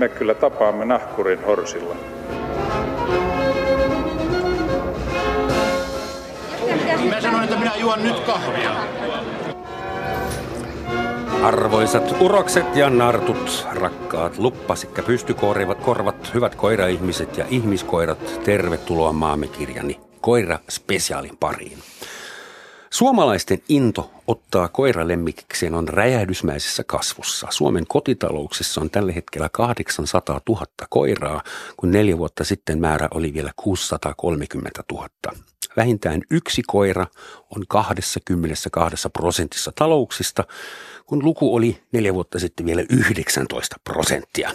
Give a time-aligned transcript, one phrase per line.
[0.00, 1.96] me kyllä tapaamme nahkurin horsilla.
[7.10, 8.70] Mä sanoin, että minä juon nyt kahvia.
[11.42, 20.00] Arvoisat urokset ja nartut, rakkaat luppasikka pystykorvat, korvat, hyvät koiraihmiset ja ihmiskoirat, tervetuloa maamme kirjani
[20.20, 21.78] Koira Spesiaalin pariin.
[22.92, 27.46] Suomalaisten into ottaa koiralemmikikseen on räjähdysmäisessä kasvussa.
[27.50, 31.42] Suomen kotitalouksissa on tällä hetkellä 800 000 koiraa,
[31.76, 35.08] kun neljä vuotta sitten määrä oli vielä 630 000.
[35.76, 37.06] Vähintään yksi koira
[37.56, 40.44] on 22 prosentissa talouksista,
[41.06, 44.50] kun luku oli neljä vuotta sitten vielä 19 prosenttia.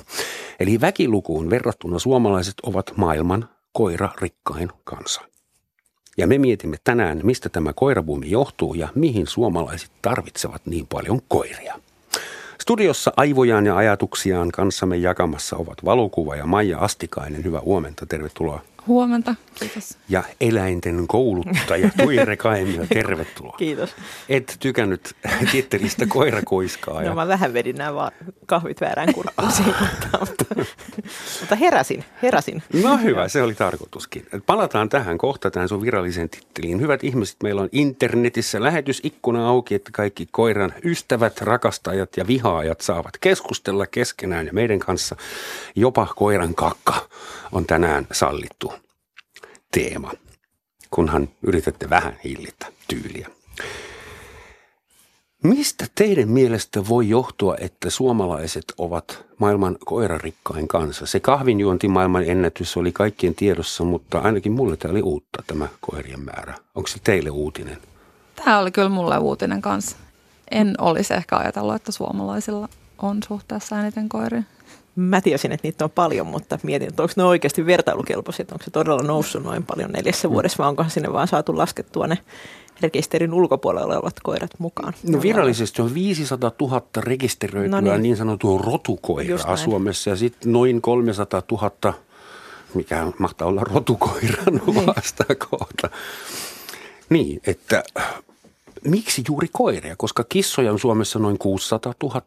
[0.59, 5.21] Eli väkilukuun verrattuna suomalaiset ovat maailman koirarikkain kansa.
[6.17, 11.75] Ja me mietimme tänään, mistä tämä koirabuumi johtuu ja mihin suomalaiset tarvitsevat niin paljon koiria.
[12.61, 17.43] Studiossa aivojaan ja ajatuksiaan kanssamme jakamassa ovat valokuva ja Maija Astikainen.
[17.43, 18.61] Hyvää huomenta, tervetuloa.
[18.87, 19.97] Huomenta, kiitos.
[20.09, 23.55] Ja eläinten kouluttaja Tuire Kaimila, tervetuloa.
[23.57, 23.95] Kiitos.
[24.29, 25.15] Et tykännyt
[25.51, 27.01] tittelistä koirakoiskaa.
[27.01, 28.11] No mä vähän vedin nämä vaan
[28.45, 29.51] kahvit väärään kurkkuun
[30.19, 30.45] mutta,
[31.39, 32.63] mutta heräsin, heräsin.
[32.83, 34.25] No hyvä, se oli tarkoituskin.
[34.45, 36.81] Palataan tähän kohta, tähän sun viralliseen titteliin.
[36.81, 43.17] Hyvät ihmiset, meillä on internetissä lähetysikkuna auki, että kaikki koiran ystävät, rakastajat ja vihaajat saavat
[43.21, 45.15] keskustella keskenään ja meidän kanssa.
[45.75, 47.09] Jopa koiran kakka
[47.51, 48.73] on tänään sallittu
[49.75, 50.11] teema,
[50.91, 53.29] kunhan yritätte vähän hillitä tyyliä.
[55.43, 61.05] Mistä teidän mielestä voi johtua, että suomalaiset ovat maailman koirarikkain kanssa?
[61.05, 66.25] Se kahvinjuonti maailman ennätys oli kaikkien tiedossa, mutta ainakin mulle tämä oli uutta tämä koirien
[66.25, 66.53] määrä.
[66.75, 67.77] Onko se teille uutinen?
[68.35, 69.97] Tämä oli kyllä mulle uutinen kanssa.
[70.51, 74.43] En olisi ehkä ajatellut, että suomalaisilla on suhteessa eniten koiria.
[74.95, 78.71] Mä tiesin, että niitä on paljon, mutta mietin, että onko ne oikeasti vertailukelpoiset, onko se
[78.71, 82.17] todella noussut noin paljon neljässä vuodessa, vai onkohan sinne vaan saatu laskettua ne
[82.81, 84.93] rekisterin ulkopuolella olevat koirat mukaan.
[85.03, 88.01] No virallisesti on 500 000 rekisteröityä no niin.
[88.01, 91.93] niin sanottua rotukoiraa Suomessa ja sitten noin 300 000,
[92.73, 94.85] mikä mahtaa olla rotukoiran niin.
[94.85, 95.89] vastakohta.
[97.09, 97.83] Niin, että
[98.83, 99.95] miksi juuri koiria?
[99.95, 102.21] Koska kissoja on Suomessa noin 600 000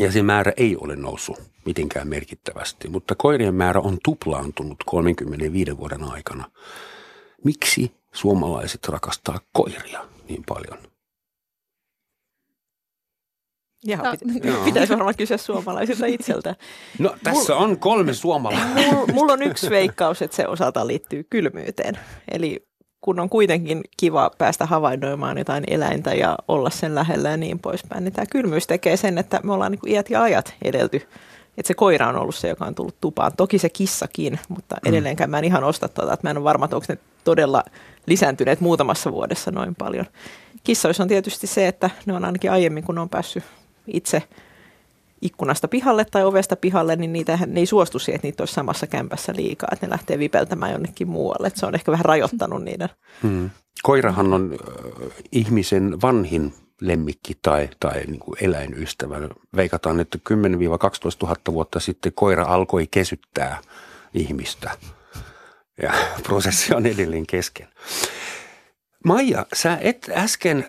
[0.00, 6.04] ja se määrä ei ole noussut mitenkään merkittävästi, mutta koirien määrä on tuplaantunut 35 vuoden
[6.04, 6.50] aikana.
[7.44, 10.78] Miksi suomalaiset rakastaa koiria niin paljon?
[13.84, 16.56] Jaha, no, pitä, pitäisi varmaan kysyä suomalaisilta itseltä.
[16.98, 18.74] No tässä mulla, on kolme suomalaista.
[18.74, 21.98] Mulla, mulla on yksi veikkaus, että se osalta liittyy kylmyyteen.
[22.30, 22.68] Eli
[23.00, 28.04] kun on kuitenkin kiva päästä havainnoimaan jotain eläintä ja olla sen lähellä ja niin poispäin,
[28.04, 31.02] niin tämä kylmyys tekee sen, että me ollaan niin iät ja ajat edelty.
[31.58, 33.32] Että se koira on ollut se, joka on tullut tupaan.
[33.36, 34.88] Toki se kissakin, mutta mm.
[34.88, 37.64] edelleenkään mä en ihan osta tuota, että mä en ole varma, että onko ne todella
[38.06, 40.06] lisääntyneet muutamassa vuodessa noin paljon.
[40.64, 43.44] Kissoissa on tietysti se, että ne on ainakin aiemmin, kun ne on päässyt
[43.86, 44.22] itse–
[45.22, 48.86] ikkunasta pihalle tai ovesta pihalle, niin niitä, ne ei suostu siihen, että niitä olisi samassa
[48.86, 51.46] kämpässä liikaa, että ne lähtee vipeltämään jonnekin muualle.
[51.46, 52.88] Että se on ehkä vähän rajoittanut niiden.
[53.22, 53.50] Hmm.
[53.82, 59.16] Koirahan on äh, ihmisen vanhin lemmikki tai, tai niin kuin eläinystävä.
[59.56, 60.32] Veikataan, että 10-12
[61.22, 63.58] 000 vuotta sitten koira alkoi kesyttää
[64.14, 64.70] ihmistä.
[65.82, 65.92] Ja
[66.26, 67.68] prosessi on edelleen kesken.
[69.04, 70.68] Maija, sä et äsken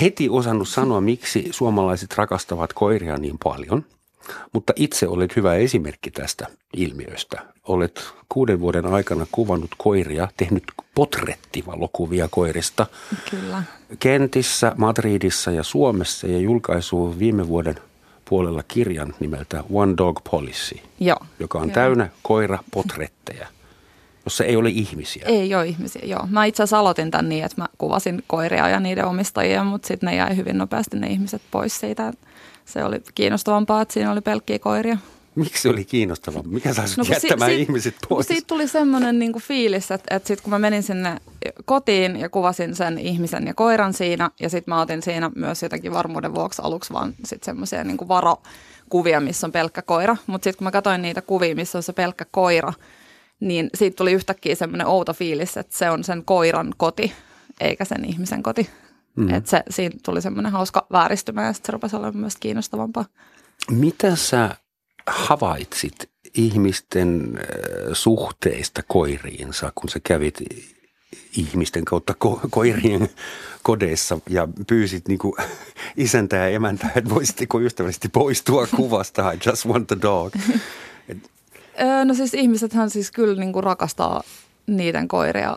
[0.00, 3.84] heti osannut sanoa, miksi suomalaiset rakastavat koiria niin paljon,
[4.52, 6.46] mutta itse olet hyvä esimerkki tästä
[6.76, 7.42] ilmiöstä.
[7.68, 10.64] Olet kuuden vuoden aikana kuvannut koiria, tehnyt
[10.94, 12.86] potrettivalokuvia koirista.
[13.30, 13.62] Kyllä.
[13.98, 17.74] Kentissä, Madridissa ja Suomessa ja julkaisu viime vuoden
[18.24, 21.18] puolella kirjan nimeltä One Dog Policy, Joo.
[21.40, 21.74] joka on Joo.
[21.74, 23.46] täynnä koirapotretteja
[24.24, 25.24] jossa ei ole ihmisiä.
[25.26, 26.26] Ei ole ihmisiä, joo.
[26.30, 30.06] Mä itse asiassa aloitin tämän niin, että mä kuvasin koiria ja niiden omistajia, mutta sitten
[30.06, 32.12] ne jäi hyvin nopeasti ne ihmiset pois siitä.
[32.64, 34.98] Se oli kiinnostavampaa, että siinä oli pelkkiä koiria.
[35.34, 36.42] Miksi se oli kiinnostavaa?
[36.42, 38.26] Mikä sai no, jättämään si- ihmiset pois?
[38.26, 41.16] Siitä tuli semmoinen niinku fiilis, että, että sitten kun mä menin sinne
[41.64, 45.92] kotiin ja kuvasin sen ihmisen ja koiran siinä, ja sitten mä otin siinä myös jotenkin
[45.92, 50.16] varmuuden vuoksi aluksi vaan sitten semmoisia niinku varokuvia, missä on pelkkä koira.
[50.26, 52.72] Mutta sitten kun mä katsoin niitä kuvia, missä on se pelkkä koira,
[53.40, 57.12] niin siitä tuli yhtäkkiä semmoinen outo fiilis, että se on sen koiran koti,
[57.60, 58.70] eikä sen ihmisen koti.
[59.16, 59.34] Mm.
[59.34, 63.04] Että se, siinä tuli semmoinen hauska vääristymä ja sitten se rupesi olemaan myös kiinnostavampaa.
[63.70, 64.56] Mitä sä
[65.06, 67.44] havaitsit ihmisten äh,
[67.92, 70.42] suhteista koiriinsa, kun sä kävit
[71.36, 73.08] ihmisten kautta ko- koirien
[73.62, 75.34] kodeissa ja pyysit niin kuin
[75.96, 80.34] isäntä ja emäntä, että voisitteko ystävällisesti poistua kuvasta, I just want the dog.
[82.04, 84.22] No siis ihmisethän siis kyllä niin kuin rakastaa
[84.66, 85.56] niiden koiria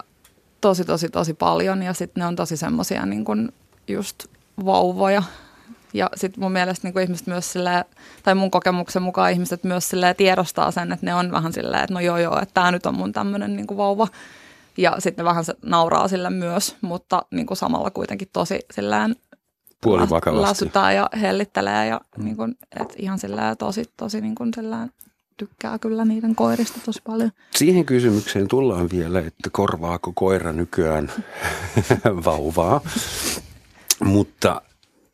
[0.61, 3.51] tosi, tosi, tosi paljon ja sitten ne on tosi semmoisia niin kuin
[3.87, 4.25] just
[4.65, 5.23] vauvoja.
[5.93, 7.85] Ja sitten mun mielestä niin kuin ihmiset myös silleen,
[8.23, 11.93] tai mun kokemuksen mukaan ihmiset myös silleen tiedostaa sen, että ne on vähän silleen, että
[11.93, 14.07] no joo joo, että tämä nyt on mun tämmöinen niin kuin vauva.
[14.77, 19.15] Ja sitten ne vähän se nauraa sille myös, mutta niin kuin samalla kuitenkin tosi silleen
[19.81, 20.71] puolivakavasti.
[20.95, 22.25] ja hellittelee ja mm.
[22.25, 24.91] niin kuin, et ihan silleen tosi, tosi niin kuin silleen
[25.37, 27.31] tykkää kyllä niiden koirista tosi paljon.
[27.55, 31.11] Siihen kysymykseen tullaan vielä, että korvaako koira nykyään
[32.25, 32.81] vauvaa.
[34.03, 34.61] Mutta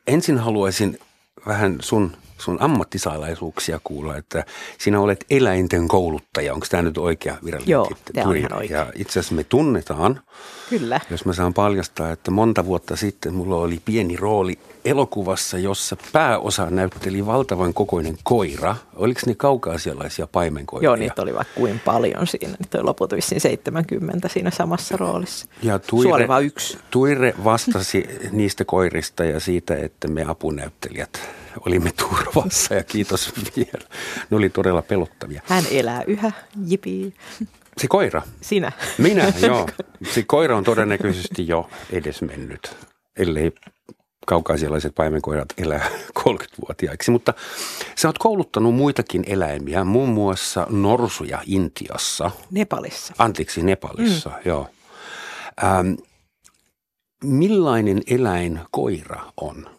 [0.08, 1.00] ensin haluaisin
[1.48, 4.46] vähän sun, sun ammattisalaisuuksia kuulla, että
[4.78, 6.54] sinä olet eläinten kouluttaja.
[6.54, 8.78] Onko tämä nyt oikea virallinen Joo, tämä on ihan oikein.
[8.78, 10.22] Ja itse asiassa me tunnetaan,
[10.70, 11.00] Kyllä.
[11.10, 16.70] jos mä saan paljastaa, että monta vuotta sitten mulla oli pieni rooli elokuvassa, jossa pääosa
[16.70, 18.76] näytteli valtavan kokoinen koira.
[18.96, 20.88] Oliko ne kaukaasialaisia paimenkoiria?
[20.88, 22.56] Joo, niitä oli vaikka kuin paljon siinä.
[22.60, 25.46] Niitä oli lopulta vissiin 70 siinä samassa roolissa.
[25.64, 26.78] Ja Tuire, yksi.
[26.92, 31.20] Tuire vastasi niistä koirista ja siitä, että me apunäyttelijät
[31.66, 33.88] olimme turvassa ja kiitos vielä.
[34.30, 35.42] Ne oli todella pelottavia.
[35.46, 36.32] Hän elää yhä,
[36.68, 37.14] jipii.
[37.78, 38.22] Se koira?
[38.42, 38.72] Sinä.
[38.98, 39.70] Minä, joo.
[40.14, 42.76] Se koira on todennäköisesti jo edesmennyt,
[43.18, 43.52] ellei
[44.26, 45.88] kaukaisialaiset paimenkoirat elää
[46.20, 47.12] 30-vuotiaiksi.
[47.12, 47.34] Mutta
[47.96, 52.32] sä oot kouluttanut muitakin eläimiä, muun muassa norsuja Intiassa.
[52.52, 53.14] Nepalissa.
[53.18, 54.36] Anteeksi, Nepalissa, mm.
[54.46, 54.68] joo.
[55.64, 55.94] Ähm,
[57.24, 59.70] millainen eläin koira on?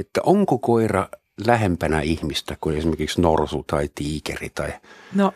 [0.00, 1.08] Että onko koira
[1.46, 4.50] lähempänä ihmistä kuin esimerkiksi norsu tai tiikeri?
[4.54, 4.72] Tai...
[5.14, 5.32] No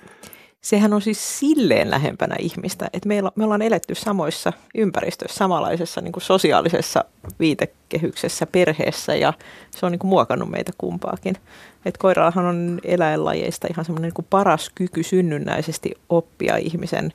[0.61, 6.13] sehän on siis silleen lähempänä ihmistä, että meillä, me ollaan eletty samoissa ympäristöissä, samanlaisessa niin
[6.13, 7.05] kuin sosiaalisessa
[7.41, 9.33] viitekehyksessä, perheessä ja
[9.71, 11.37] se on niin kuin muokannut meitä kumpaakin.
[11.85, 17.13] Et koirallahan on eläinlajeista ihan semmoinen niin paras kyky synnynnäisesti oppia ihmisen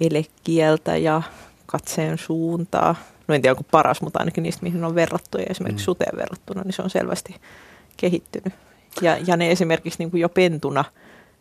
[0.00, 1.22] elekieltä ja
[1.66, 2.94] katseen suuntaa.
[3.28, 5.84] No en tiedä onko paras, mutta ainakin niistä, mihin on verrattu ja esimerkiksi mm.
[5.84, 7.34] suteen verrattuna, niin se on selvästi
[7.96, 8.54] kehittynyt.
[9.02, 10.84] Ja, ja ne esimerkiksi niin kuin jo pentuna–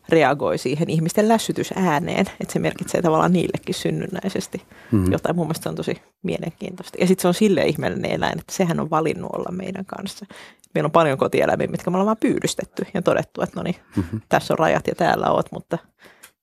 [0.10, 4.62] reagoi siihen ihmisten lässytysääneen, että se merkitsee tavallaan niillekin synnynnäisesti
[4.92, 5.12] mm.
[5.12, 5.36] jotain.
[5.36, 6.98] Mun mielestä se on tosi mielenkiintoista.
[7.02, 10.26] Ja sitten se on sille ihmeellinen eläin, että sehän on valinnut olla meidän kanssa.
[10.74, 14.22] Meillä on paljon kotieläimiä, mitkä me ollaan vaan pyydystetty ja todettu, että no niin, mm-hmm.
[14.30, 15.78] tässä on rajat ja täällä oot, mutta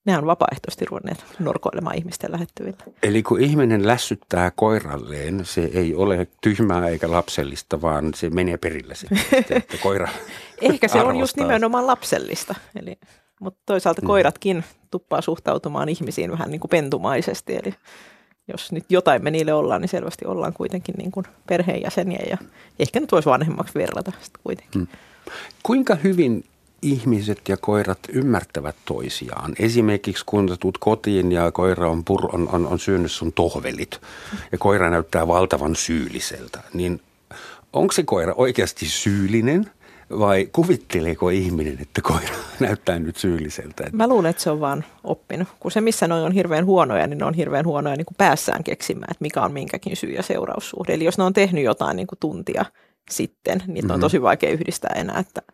[0.05, 2.77] ne on vapaaehtoisesti ruvenneet norkoilemaan ihmisten lähettyvillä.
[3.03, 8.95] Eli kun ihminen lässyttää koiralleen, se ei ole tyhmää eikä lapsellista, vaan se menee perille
[8.95, 9.19] sitten,
[9.57, 10.07] että koira
[10.61, 12.55] Ehkä se on just nimenomaan lapsellista.
[12.75, 12.99] Eli
[13.43, 14.07] mutta toisaalta mm.
[14.07, 17.73] koiratkin tuppaa suhtautumaan ihmisiin vähän niin kuin pentumaisesti, eli
[18.47, 22.37] jos nyt jotain me niille ollaan, niin selvästi ollaan kuitenkin niin kuin perheenjäseniä ja
[22.79, 24.81] ehkä nyt voisi vanhemmaksi verrata sitten kuitenkin.
[24.81, 24.87] Mm.
[25.63, 26.43] Kuinka hyvin
[26.81, 29.53] ihmiset ja koirat ymmärtävät toisiaan?
[29.59, 34.01] Esimerkiksi kun tulet kotiin ja koira on, pur, on, on, on syönyt sun tohvelit
[34.51, 37.01] ja koira näyttää valtavan syylliseltä, niin
[37.73, 39.69] onko se koira oikeasti syyllinen–
[40.09, 43.83] vai kuvitteleeko ihminen, että koira näyttää nyt syylliseltä?
[43.91, 45.47] Mä luulen, että se on vaan oppinut.
[45.59, 48.63] Kun se, missä noin on hirveän huonoja, niin ne on hirveän huonoja niin kuin päässään
[48.63, 50.93] keksimään, että mikä on minkäkin syy- ja seuraussuhde.
[50.93, 52.65] Eli jos ne on tehnyt jotain niin kuin tuntia
[53.09, 53.93] sitten, niin mm-hmm.
[53.93, 55.41] on tosi vaikea yhdistää enää, että–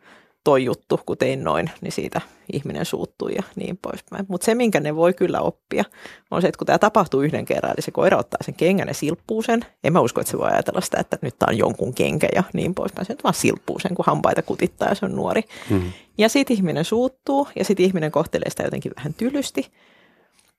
[0.49, 2.21] toi juttu, kun tein noin, niin siitä
[2.53, 4.25] ihminen suuttui ja niin poispäin.
[4.27, 5.83] Mutta se, minkä ne voi kyllä oppia,
[6.31, 8.93] on se, että kun tämä tapahtuu yhden kerran, eli se koira ottaa sen kengän ja
[8.93, 9.65] silppuu sen.
[9.83, 12.43] En mä usko, että se voi ajatella sitä, että nyt tämä on jonkun kenkä ja
[12.53, 13.05] niin poispäin.
[13.05, 15.41] Se nyt vaan silppuu sen, kun hampaita kutittaa ja se on nuori.
[15.69, 15.91] Mm-hmm.
[16.17, 19.71] Ja sitten ihminen suuttuu ja sitten ihminen kohtelee sitä jotenkin vähän tylysti.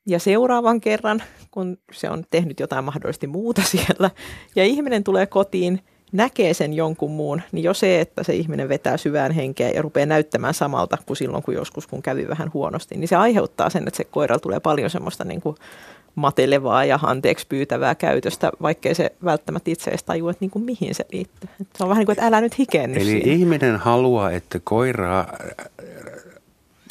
[0.07, 4.11] Ja seuraavan kerran, kun se on tehnyt jotain mahdollisesti muuta siellä,
[4.57, 5.81] ja ihminen tulee kotiin–
[6.13, 10.07] näkee sen jonkun muun, niin jo se, että se ihminen vetää syvään henkeä ja rupeaa
[10.07, 13.97] näyttämään samalta kuin silloin, kun joskus kun kävi vähän huonosti, niin se aiheuttaa sen, että
[13.97, 15.57] se koiralla tulee paljon semmoista niin kuin
[16.15, 20.95] matelevaa ja anteeksi pyytävää käytöstä, vaikkei se välttämättä itse edes tajua, että niin kuin mihin
[20.95, 21.51] se liittyy.
[21.77, 23.33] Se on vähän niin kuin, että älä nyt hikenny Eli siinä.
[23.33, 25.27] ihminen haluaa, että koira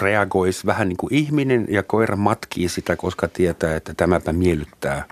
[0.01, 5.03] reagoisi vähän niin kuin ihminen ja koira matkii sitä, koska tietää, että tämäpä miellyttää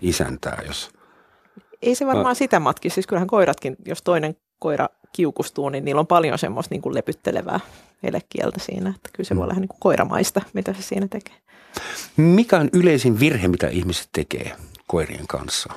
[0.00, 0.90] isäntää, jos–
[1.82, 2.34] ei se varmaan no.
[2.34, 2.90] sitä matki.
[2.90, 7.60] Siis kyllähän koiratkin, jos toinen koira kiukustuu, niin niillä on paljon semmoista niin kuin lepyttelevää
[8.02, 8.90] elekieltä siinä.
[8.96, 9.38] Että kyllä se mm.
[9.38, 11.34] voi olla niin kuin koiramaista, mitä se siinä tekee.
[12.16, 14.52] Mikä on yleisin virhe, mitä ihmiset tekee
[14.86, 15.72] koirien kanssa?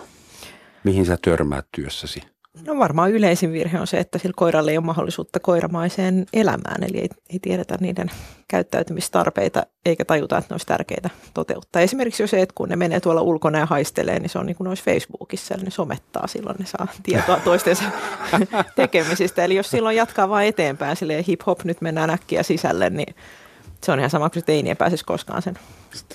[0.84, 2.24] Mihin sä törmäät työssäsi?
[2.68, 6.98] No varmaan yleisin virhe on se, että sillä koiralle ei ole mahdollisuutta koiramaiseen elämään, eli
[6.98, 8.12] ei, ei tiedetä niiden
[8.48, 11.82] käyttäytymistarpeita eikä tajuta, että ne olisi tärkeitä toteuttaa.
[11.82, 14.56] Esimerkiksi jo se, että kun ne menee tuolla ulkona ja haistelee, niin se on niin
[14.56, 17.84] kuin olisi Facebookissa, eli ne somettaa silloin, ne saa tietoa toistensa
[18.76, 19.44] tekemisistä.
[19.44, 23.16] Eli jos silloin jatkaa vain eteenpäin, silleen hip hop, nyt mennään äkkiä sisälle, niin
[23.84, 25.58] Se on ihan sama kuin se teini ei pääsisi koskaan sen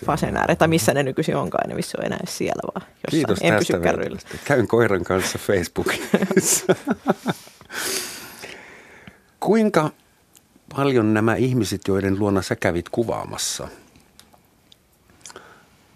[0.06, 3.11] fasen ääreen, tai missä ne nykyisin onkaan, ne missä on enää siellä vaan jossain.
[3.11, 4.18] Kiitos en tästä pysy kärryillä.
[4.44, 6.75] Käyn koiran kanssa Facebookissa.
[9.40, 9.90] Kuinka
[10.76, 13.68] paljon nämä ihmiset, joiden luona sä kävit kuvaamassa,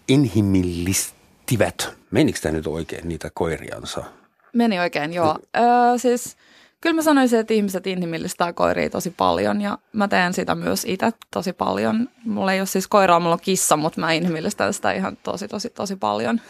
[0.09, 4.05] inhimillistivät, menikö tämä nyt oikein, niitä koiriansa?
[4.53, 5.39] Meni oikein, joo.
[5.57, 6.37] Öö, siis
[6.81, 11.11] kyllä mä sanoisin, että ihmiset inhimillistää koiria tosi paljon ja mä teen sitä myös itse
[11.31, 12.09] tosi paljon.
[12.25, 15.71] Mulla ei ole siis koiraa, mulla on kissa, mutta mä inhimillistän sitä ihan tosi, tosi,
[15.71, 16.41] tosi paljon.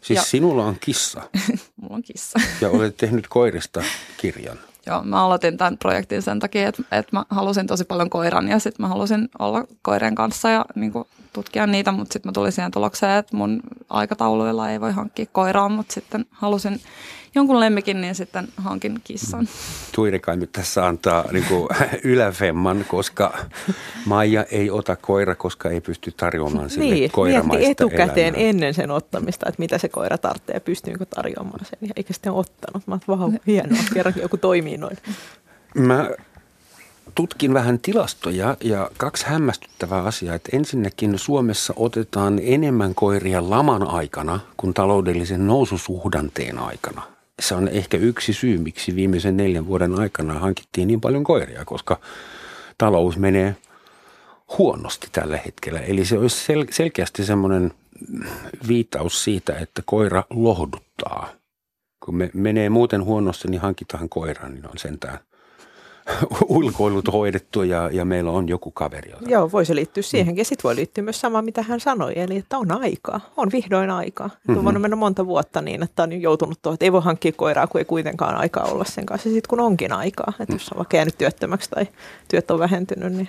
[0.00, 1.22] Siis Ja- sinulla on kissa
[1.80, 2.40] Mulla on kissa.
[2.60, 3.82] ja olet tehnyt koirista
[4.16, 4.58] kirjan.
[4.86, 8.58] Joo, mä aloitin tämän projektin sen takia, että, että mä halusin tosi paljon koiran ja
[8.58, 12.52] sitten mä halusin olla koirien kanssa ja niin kuin, tutkia niitä, mutta sitten mä tulin
[12.52, 16.80] siihen tulokseen, että mun aikatauluilla ei voi hankkia koiraa, mutta sitten halusin
[17.36, 19.48] jonkun lemmikin, niin sitten hankin kissan.
[19.94, 21.68] Tuire kai nyt tässä antaa niin kuin,
[22.04, 23.38] yläfemman, koska
[24.06, 28.50] Maija ei ota koira, koska ei pysty tarjoamaan sille Niin, koiramaista mietti etukäteen elämää.
[28.50, 31.78] ennen sen ottamista, että mitä se koira tarvitsee ja pystyykö tarjoamaan sen.
[31.82, 32.86] Ja eikä sitten ottanut.
[32.86, 34.96] Mä vau, hienoa, kerrankin joku toimii noin.
[35.74, 36.10] Mä
[37.14, 40.34] tutkin vähän tilastoja ja kaksi hämmästyttävää asiaa.
[40.34, 47.02] Että ensinnäkin Suomessa otetaan enemmän koiria laman aikana kuin taloudellisen noususuhdanteen aikana.
[47.42, 52.00] Se on ehkä yksi syy, miksi viimeisen neljän vuoden aikana hankittiin niin paljon koiria, koska
[52.78, 53.56] talous menee
[54.58, 55.80] huonosti tällä hetkellä.
[55.80, 57.72] Eli se olisi sel- selkeästi semmoinen
[58.68, 61.28] viittaus siitä, että koira lohduttaa.
[62.04, 65.18] Kun me menee muuten huonosti, niin hankitaan koira, niin on sentään
[66.48, 69.10] ulkoilut hoidettu ja, ja meillä on joku kaveri.
[69.10, 70.40] jota- Joo, voi se liittyä siihenkin.
[70.40, 73.20] Ja sitten voi liittyä myös sama, mitä hän sanoi, eli että on aikaa.
[73.36, 74.26] On vihdoin aikaa.
[74.26, 74.56] Mm-hmm.
[74.58, 77.66] On voinut mennä monta vuotta niin, että on joutunut tuohon, että ei voi hankkia koiraa,
[77.66, 79.28] kun ei kuitenkaan aikaa olla sen kanssa.
[79.28, 81.86] Sitten kun onkin aikaa, että jos on vaikka jäänyt työttömäksi tai
[82.28, 83.28] työt on vähentynyt, niin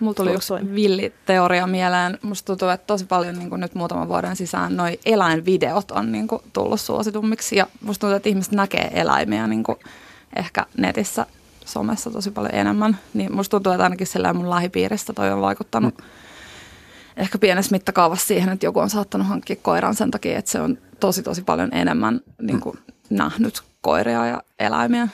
[0.00, 2.18] Mulla tuli yksi villiteoria mieleen.
[2.22, 6.42] Musta tuntuu, että tosi paljon niin nyt muutaman vuoden sisään noi eläinvideot on niin kuin,
[6.52, 7.56] tullut suositummiksi.
[7.56, 9.78] Ja musta tuntuu, että ihmiset näkee eläimiä niin kuin,
[10.36, 11.26] ehkä netissä,
[11.64, 12.98] somessa tosi paljon enemmän.
[13.14, 16.04] Niin musta tuntuu, että ainakin sillä mun lähipiiristä toi on vaikuttanut mm.
[17.16, 20.78] ehkä pienessä mittakaavassa siihen, että joku on saattanut hankkia koiran sen takia, että se on
[21.00, 22.78] tosi tosi paljon enemmän niin kuin,
[23.10, 25.08] nähnyt koiria ja eläimiä.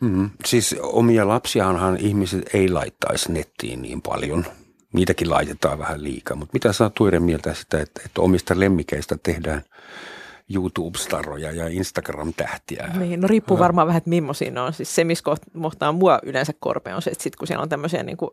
[0.00, 0.30] Mm.
[0.44, 4.46] Siis omia lapsiaanhan ihmiset ei laittaisi nettiin niin paljon.
[4.92, 6.36] Niitäkin laitetaan vähän liikaa.
[6.36, 9.62] Mutta mitä saa Tuire mieltä sitä, että, että omista lemmikeistä tehdään
[10.54, 12.90] YouTube-staroja ja Instagram-tähtiä?
[12.98, 14.72] Niin, no riippuu varmaan vähän, että millaisia ne on.
[14.72, 17.68] Siis se, missä koht- mohtaa mua yleensä korpea on se, että sit kun siellä on
[17.68, 18.30] tämmöisiä niin kuin,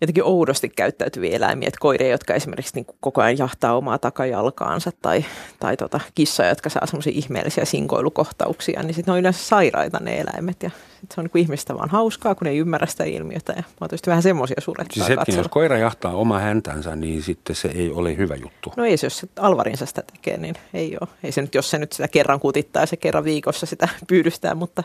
[0.00, 4.92] jotenkin oudosti käyttäytyviä eläimiä, että koiria, jotka esimerkiksi niin kuin koko ajan jahtaa omaa takajalkaansa
[5.02, 5.24] tai,
[5.60, 10.20] tai tota, kissoja, jotka saa semmoisia ihmeellisiä sinkoilukohtauksia, niin sitten ne on yleensä sairaita ne
[10.20, 13.52] eläimet ja sit se on niin kuin ihmistä vaan hauskaa, kun ei ymmärrä sitä ilmiötä
[13.56, 15.40] ja mä tietysti vähän semmoisia surettaa Siis katsella.
[15.40, 18.72] jos koira jahtaa oma häntänsä, niin sitten se ei ole hyvä juttu.
[18.76, 21.08] No ei se, jos se Alvarinsa sitä tekee, niin ei ole.
[21.24, 24.54] Ei se nyt, jos se nyt sitä kerran kutittaa ja se kerran viikossa sitä pyydystää,
[24.54, 24.82] mutta,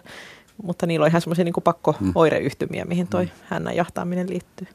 [0.64, 4.68] mutta niillä on ihan semmoisia niin pakko oireyhtymiä, mihin toi hännän jahtaaminen liittyy.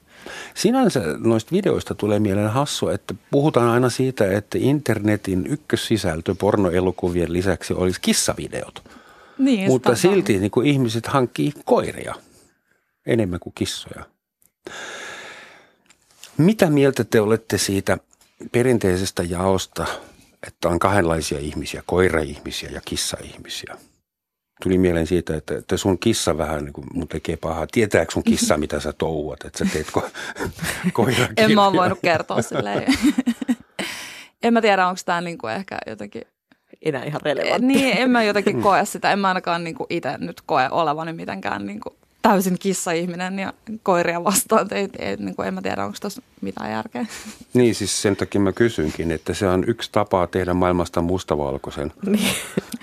[0.55, 7.75] Sinänsä noista videoista tulee mieleen hassu, että puhutaan aina siitä, että internetin ykkössisältö pornoelokuvien lisäksi
[7.75, 8.83] olisi kissavideot.
[9.39, 10.15] Niin, Mutta sitä on.
[10.15, 12.15] silti niin kuin ihmiset hankkii koiria
[13.07, 14.05] enemmän kuin kissoja.
[16.37, 17.99] Mitä mieltä te olette siitä
[18.53, 19.87] perinteisestä jaosta,
[20.47, 23.77] että on kahdenlaisia ihmisiä, koira-ihmisiä ja kissa-ihmisiä?
[24.63, 27.67] Tuli mieleen siitä, että, että sun kissa vähän niin kuin mun tekee pahaa.
[27.73, 30.11] Tietääkö sun kissa, mitä sä touhuat, että sä teet ko-
[30.93, 31.33] koirakirjaa?
[31.37, 32.85] En mä ole voinut kertoa silleen.
[34.43, 36.23] en mä tiedä, onko tämä niinku ehkä jotenkin...
[36.83, 37.67] Enää ihan relevantti.
[37.67, 39.13] Niin, en mä jotenkin koe sitä.
[39.13, 41.97] En mä ainakaan niinku itse nyt koe olevani mitenkään niinku
[42.29, 44.69] täysin kissa-ihminen ja koiria vastaan.
[44.71, 47.07] Ei, ei, niinku, en mä tiedä, onko tuossa mitään järkeä.
[47.55, 51.93] Niin, siis sen takia mä kysynkin, että se on yksi tapa tehdä maailmasta mustavalkoisen.
[52.07, 52.35] Niin.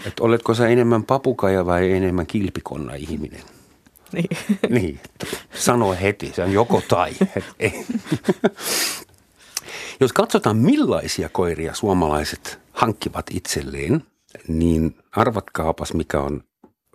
[0.05, 3.41] Että oletko sä enemmän papukaja vai enemmän kilpikonna ihminen?
[4.13, 4.29] niin.
[4.69, 4.99] Niin,
[5.55, 7.11] sano heti, se on joko tai.
[7.59, 7.73] Et.
[9.99, 14.03] Jos katsotaan millaisia koiria suomalaiset hankkivat itselleen,
[14.47, 16.43] niin arvatkaapas mikä on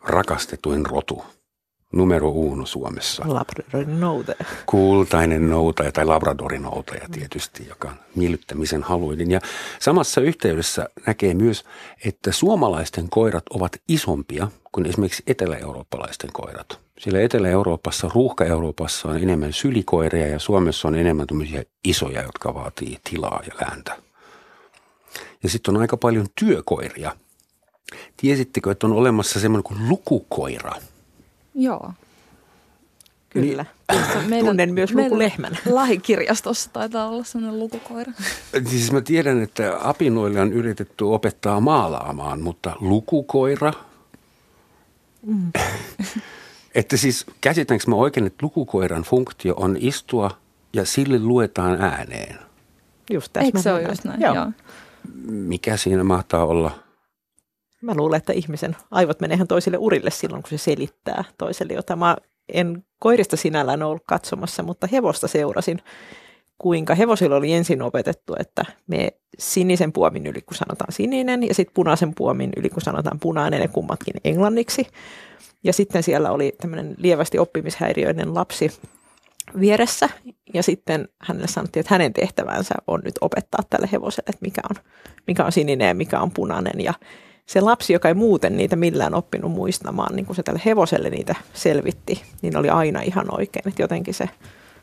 [0.02, 1.25] rakastetuin rotu
[1.93, 3.23] numero uno Suomessa.
[3.27, 4.37] Labradorin noute.
[4.67, 9.31] Kultainen noutaja tai labradorin noutaja tietysti, joka on miellyttämisen haluinen.
[9.31, 9.41] Ja
[9.81, 11.65] samassa yhteydessä näkee myös,
[12.05, 16.79] että suomalaisten koirat ovat isompia kuin esimerkiksi etelä-eurooppalaisten koirat.
[16.99, 23.43] Sillä Etelä-Euroopassa, ruuhka-Euroopassa on enemmän sylikoiria ja Suomessa on enemmän tämmöisiä isoja, jotka vaatii tilaa
[23.47, 23.97] ja lääntä.
[25.43, 27.17] Ja sitten on aika paljon työkoiria.
[28.17, 30.73] Tiesittekö, että on olemassa semmoinen kuin lukukoira?
[31.54, 31.92] Joo.
[33.30, 33.66] Kyllä.
[34.28, 35.59] Meidän, Tunnen myös lukulehmän.
[35.75, 38.12] Lähikirjastossa taitaa olla sellainen lukukoira.
[38.66, 43.73] Siis mä tiedän, että apinoille on yritetty opettaa maalaamaan, mutta lukukoira?
[45.26, 45.52] Mm.
[46.75, 50.30] että siis käsitänkö mä oikein, että lukukoiran funktio on istua
[50.73, 52.38] ja sille luetaan ääneen?
[53.11, 54.21] Just Eikö se ole just näin?
[54.21, 54.35] Joo.
[54.35, 54.47] Joo.
[55.26, 56.90] Mikä siinä mahtaa olla?
[57.83, 61.99] Mä luulen, että ihmisen aivot menee ihan toisille urille silloin, kun se selittää toiselle jotain.
[61.99, 62.17] Mä
[62.53, 65.79] en koirista sinällään ollut katsomassa, mutta hevosta seurasin,
[66.59, 69.09] kuinka hevosilla oli ensin opetettu, että me
[69.39, 73.69] sinisen puomin yli, kun sanotaan sininen, ja sitten punaisen puomin yli, kun sanotaan punainen, ja
[73.69, 74.87] kummatkin englanniksi.
[75.65, 78.71] Ja sitten siellä oli tämmöinen lievästi oppimishäiriöinen lapsi
[79.61, 80.09] vieressä,
[80.55, 84.77] ja sitten hänelle sanottiin, että hänen tehtävänsä on nyt opettaa tälle hevoselle, että mikä on,
[85.27, 86.95] mikä on sininen ja mikä on punainen, ja
[87.50, 91.35] se lapsi, joka ei muuten niitä millään oppinut muistamaan, niin kun se tälle hevoselle niitä
[91.54, 93.69] selvitti, niin oli aina ihan oikein.
[93.69, 94.28] Että jotenkin se,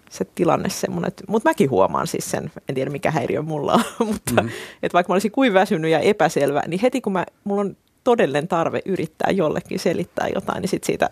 [0.09, 4.43] se tilanne semmoinen, mutta mäkin huomaan siis sen, en tiedä mikä häiriö mulla on, mutta
[4.43, 4.49] mm.
[4.83, 8.47] että vaikka mä olisin kuin väsynyt ja epäselvä, niin heti kun mä, mulla on todellinen
[8.47, 11.09] tarve yrittää jollekin selittää jotain, niin sit siitä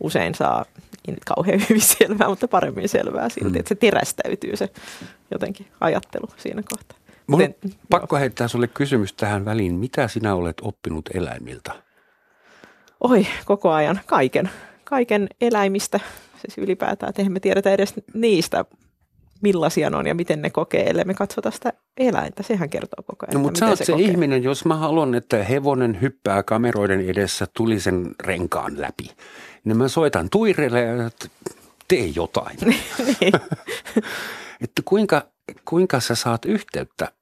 [0.00, 0.64] usein saa,
[1.08, 3.60] ei nyt kauhean hyvin selvää, mutta paremmin selvää silti, mm.
[3.60, 4.68] että se terästäytyy se
[5.30, 6.98] jotenkin ajattelu siinä kohtaa.
[7.30, 9.74] Mun on Kuten- pakko heittää sulle kysymys tähän väliin.
[9.74, 11.72] Mitä sinä olet oppinut eläimiltä?
[13.00, 14.00] Oi, koko ajan.
[14.06, 14.50] Kaiken.
[14.84, 16.00] Kaiken eläimistä.
[16.36, 18.64] Siis ylipäätään, että me tiedetä edes niistä,
[19.42, 22.42] millaisia ne on ja miten ne kokee, ellei me katsota sitä eläintä.
[22.42, 24.06] Sehän kertoo koko ajan, No mutta sä oot se kokee.
[24.06, 29.10] ihminen, jos mä haluan, että hevonen hyppää kameroiden edessä tulisen renkaan läpi,
[29.64, 31.28] niin mä soitan tuireille, että
[31.88, 32.56] tee jotain.
[33.20, 33.32] niin.
[34.64, 35.26] että kuinka,
[35.64, 37.12] kuinka sä saat yhteyttä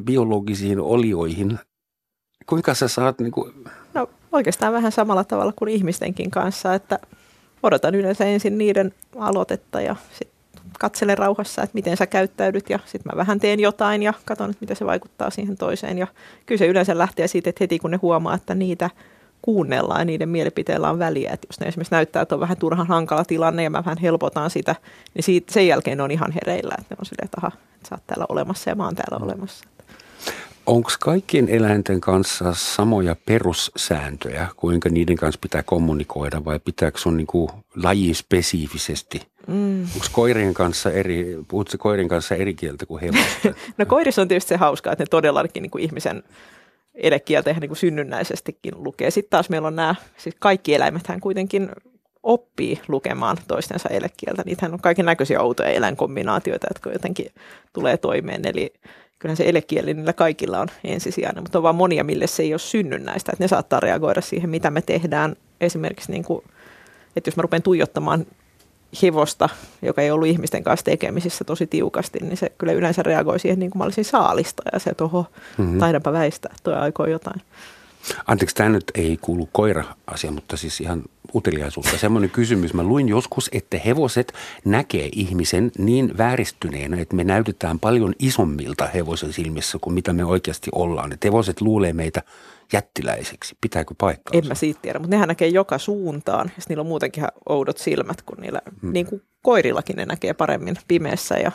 [0.00, 1.58] biologisiin olioihin?
[2.46, 3.52] Kuinka sä saat niin kuin,
[3.94, 6.98] No oikeastaan vähän samalla tavalla kuin ihmistenkin kanssa, että
[7.62, 10.38] odotan yleensä ensin niiden aloitetta ja sitten
[10.78, 14.60] katselen rauhassa, että miten sä käyttäydyt ja sitten mä vähän teen jotain ja katson, että
[14.60, 15.98] miten se vaikuttaa siihen toiseen.
[15.98, 16.06] Ja
[16.46, 18.90] kyllä se yleensä lähtee siitä, että heti kun ne huomaa, että niitä
[19.42, 21.30] kuunnellaan ja niiden mielipiteellä on väliä.
[21.32, 24.50] Että jos ne esimerkiksi näyttää, että on vähän turhan hankala tilanne ja mä vähän helpotan
[24.50, 24.74] sitä,
[25.14, 26.74] niin siitä, sen jälkeen ne on ihan hereillä.
[26.78, 27.52] Että ne on silleen, että aha,
[27.88, 29.64] sä oot täällä olemassa ja mä oon täällä olemassa.
[30.68, 37.26] Onko kaikkien eläinten kanssa samoja perussääntöjä, kuinka niiden kanssa pitää kommunikoida vai pitääkö sun niin
[37.26, 39.22] kuin lajispesiifisesti?
[39.46, 39.82] Mm.
[39.82, 43.54] Onko koirien kanssa eri, puhutko koirien kanssa eri kieltä kuin hevosten?
[43.78, 46.22] No koirissa on tietysti se hauskaa, että ne todellakin niin kuin ihmisen
[46.94, 49.10] elekieltä ihan niin kuin synnynnäisestikin lukee.
[49.10, 51.68] Sitten taas meillä on nämä, siis kaikki eläimethän kuitenkin
[52.22, 54.42] oppii lukemaan toistensa elekieltä.
[54.46, 57.26] Niitähän on kaiken näköisiä outoja eläinkombinaatioita, jotka jotenkin
[57.72, 58.42] tulee toimeen.
[58.44, 58.72] Eli
[59.18, 62.58] kyllähän se elekieli niillä kaikilla on ensisijainen, mutta on vaan monia, mille se ei ole
[62.58, 63.32] synnynnäistä.
[63.32, 65.36] Että ne saattaa reagoida siihen, mitä me tehdään.
[65.60, 66.44] Esimerkiksi, niin kuin,
[67.16, 68.26] että jos mä rupean tuijottamaan
[69.02, 69.48] hevosta,
[69.82, 73.70] joka ei ollut ihmisten kanssa tekemisissä tosi tiukasti, niin se kyllä yleensä reagoi siihen niin
[73.70, 75.26] kuin mä olisin saalista ja se, että oho,
[75.58, 75.78] mm-hmm.
[75.78, 77.42] taidanpa väistää, toi aikoo jotain.
[78.26, 81.02] Anteeksi, tämä nyt ei kuulu koira-asia, mutta siis ihan
[81.34, 81.98] uteliaisuutta.
[81.98, 82.74] Semmoinen kysymys.
[82.74, 84.32] Mä luin joskus, että hevoset
[84.64, 90.70] näkee ihmisen niin vääristyneenä, että me näytetään paljon isommilta hevosen silmissä kuin mitä me oikeasti
[90.74, 91.12] ollaan.
[91.12, 92.22] Että hevoset luulee meitä
[92.72, 93.56] jättiläiseksi.
[93.60, 94.38] Pitääkö paikkaa?
[94.38, 96.50] En mä siitä tiedä, mutta nehän näkee joka suuntaan.
[96.56, 98.92] Ja niillä on muutenkin ihan oudot silmät, kun niillä, mm.
[98.92, 101.52] niin kuin koirillakin ne näkee paremmin pimeässä ja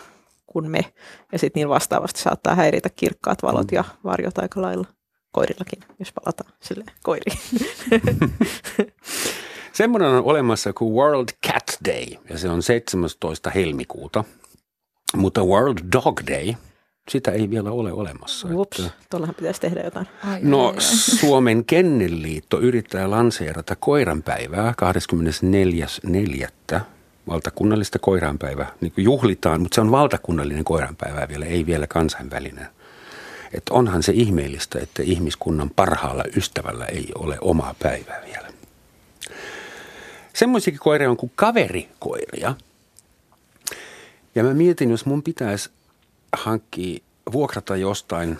[0.47, 0.85] kuin me.
[1.31, 3.75] Ja sitten niillä vastaavasti saattaa häiritä kirkkaat valot mm.
[3.75, 4.87] ja varjot aika lailla.
[5.33, 7.37] Koirillakin, jos palataan sille koiriin.
[9.73, 13.49] Semmoinen on olemassa kuin World Cat Day ja se on 17.
[13.49, 14.23] helmikuuta.
[15.17, 16.53] Mutta World Dog Day,
[17.09, 18.47] sitä ei vielä ole olemassa.
[18.51, 20.07] Ups, Että- tuollahan pitäisi tehdä jotain.
[20.27, 20.81] Ai, No ai, ai.
[21.19, 24.73] Suomen Kennelliitto yrittää lanseerata koiranpäivää
[26.75, 26.79] 24.4.
[27.27, 28.71] Valtakunnallista koiranpäivää.
[28.81, 32.67] Niin kuin juhlitaan, mutta se on valtakunnallinen koiranpäivä vielä, ei vielä kansainvälinen.
[33.53, 38.53] Et onhan se ihmeellistä, että ihmiskunnan parhaalla ystävällä ei ole omaa päivää vielä.
[40.33, 42.55] Semmoisiakin koiria on kuin kaverikoiria.
[44.35, 45.69] Ja mä mietin, jos mun pitäisi
[46.37, 48.37] hankkia, vuokrata jostain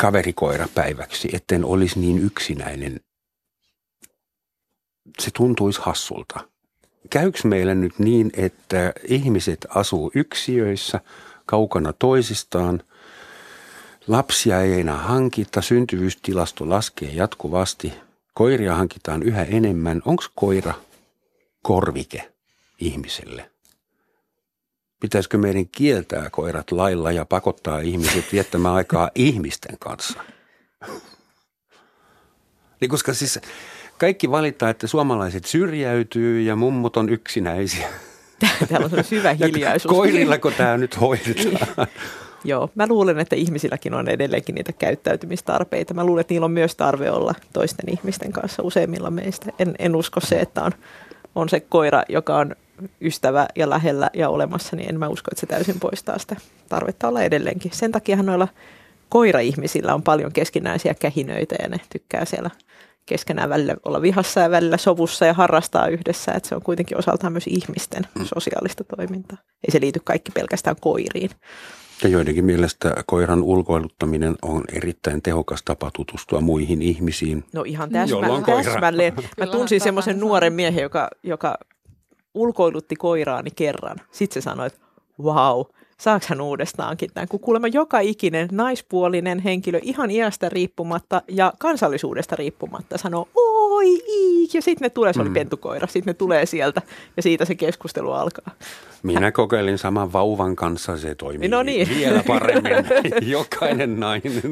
[0.00, 3.00] kaverikoira päiväksi, etten olisi niin yksinäinen.
[5.18, 6.40] Se tuntuisi hassulta.
[7.10, 11.00] Käyks meillä nyt niin, että ihmiset asuu yksiöissä,
[11.46, 12.82] kaukana toisistaan,
[14.08, 17.92] lapsia ei enää hankita, syntyvyystilasto laskee jatkuvasti,
[18.34, 20.02] koiria hankitaan yhä enemmän.
[20.04, 20.74] Onko koira
[21.62, 22.32] korvike
[22.80, 23.50] ihmiselle?
[25.00, 30.24] Pitäisikö meidän kieltää koirat lailla ja pakottaa ihmiset viettämään aikaa ihmisten kanssa?
[32.80, 33.40] Niin koska siis
[34.02, 37.88] Kaikki valittaa, että suomalaiset syrjäytyy ja mummut on yksinäisiä.
[38.68, 39.96] Täällä on syvä hiljaisuus.
[39.96, 41.86] Koirillako tämä nyt hoidetaan?
[42.44, 45.94] Joo, mä luulen, että ihmisilläkin on edelleenkin niitä käyttäytymistarpeita.
[45.94, 49.52] Mä luulen, että niillä on myös tarve olla toisten ihmisten kanssa useimmilla meistä.
[49.58, 50.72] En, en usko se, että on,
[51.34, 52.56] on se koira, joka on
[53.00, 56.36] ystävä ja lähellä ja olemassa, niin en mä usko, että se täysin poistaa sitä
[56.68, 57.72] tarvetta olla edelleenkin.
[57.74, 58.48] Sen takia noilla
[59.08, 62.50] koira-ihmisillä on paljon keskinäisiä kähinöitä ja ne tykkää siellä
[63.06, 66.32] keskenään välillä olla vihassa ja välillä sovussa ja harrastaa yhdessä.
[66.32, 68.24] Että se on kuitenkin osaltaan myös ihmisten mm.
[68.24, 69.38] sosiaalista toimintaa.
[69.66, 71.30] Ei se liity kaikki pelkästään koiriin.
[72.02, 77.44] Ja joidenkin mielestä koiran ulkoiluttaminen on erittäin tehokas tapa tutustua muihin ihmisiin.
[77.52, 79.12] No ihan täsmä, täsmälleen.
[79.38, 81.58] Mä tunsin semmoisen nuoren miehen, joka, joka
[82.34, 83.96] ulkoilutti koiraani kerran.
[84.10, 84.78] Sitten se sanoi, että
[85.22, 85.62] wow,
[85.98, 92.36] saako hän uudestaankin tämän, kun kuulemma joka ikinen naispuolinen henkilö ihan iästä riippumatta ja kansallisuudesta
[92.36, 93.28] riippumatta sanoo,
[93.82, 95.34] oi iik, ja sitten ne tulee, se oli mm.
[95.34, 96.82] pentukoira, sitten ne tulee sieltä
[97.16, 98.54] ja siitä se keskustelu alkaa.
[99.02, 101.88] Minä kokeilin saman vauvan kanssa, se toimii no niin.
[101.88, 102.72] vielä paremmin.
[103.30, 104.42] Jokainen nainen,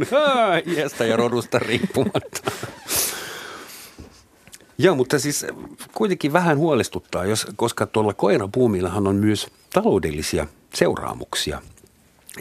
[0.66, 2.51] iästä ja rodusta riippumatta.
[4.79, 5.47] Joo, mutta siis
[5.95, 11.62] kuitenkin vähän huolestuttaa, jos, koska tuolla koirapuumillahan on myös taloudellisia seuraamuksia.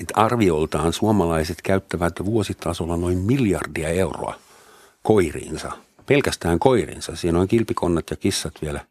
[0.02, 4.36] Et arvioltaan suomalaiset käyttävät vuositasolla noin miljardia euroa
[5.04, 5.72] koiriinsa,
[6.10, 7.16] pelkästään koiriinsa.
[7.16, 8.86] Siinä on kilpikonnat ja kissat vielä,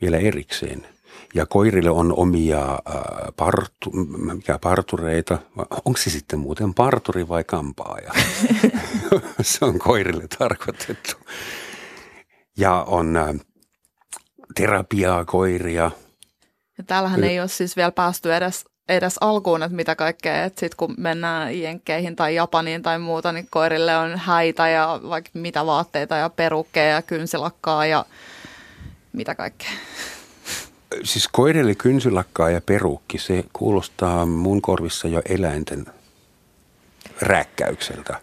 [0.00, 0.86] vielä erikseen.
[1.34, 3.02] Ja koirille on omia äh,
[3.36, 3.90] partu,
[4.34, 5.38] mikä partureita.
[5.84, 8.12] Onko se sitten muuten parturi vai kampaaja?
[9.40, 11.16] se on koirille tarkoitettu.
[12.56, 13.34] Ja on äh,
[14.54, 15.90] terapiaa koiria.
[16.78, 20.44] Ja täällähän ei ole siis vielä päästy edes, edes alkuun, että mitä kaikkea.
[20.44, 25.30] Että sitten kun mennään Jenkkeihin tai Japaniin tai muuta, niin koirille on häitä ja vaikka
[25.34, 28.04] mitä vaatteita ja perukkeja ja kynsilakkaa ja
[29.12, 29.70] mitä kaikkea.
[31.04, 35.86] Siis koirille kynsilakkaa ja perukki, se kuulostaa mun korvissa jo eläinten
[37.20, 38.20] rääkkäykseltä.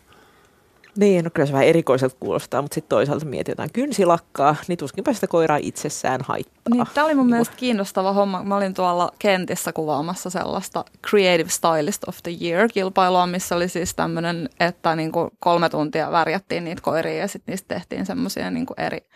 [1.00, 5.14] Niin, no kyllä se vähän erikoiselta kuulostaa, mutta sitten toisaalta mietin jotain kynsilakkaa, niin tuskinpä
[5.14, 6.62] sitä koiraa itsessään haittaa.
[6.70, 8.44] Niin, tämä oli mun niin mielestä kiinnostava homma.
[8.44, 14.50] Mä olin tuolla kentissä kuvaamassa sellaista Creative Stylist of the Year-kilpailua, missä oli siis tämmöinen,
[14.60, 19.08] että niin kuin kolme tuntia värjättiin niitä koiria ja sitten niistä tehtiin semmoisia niin eri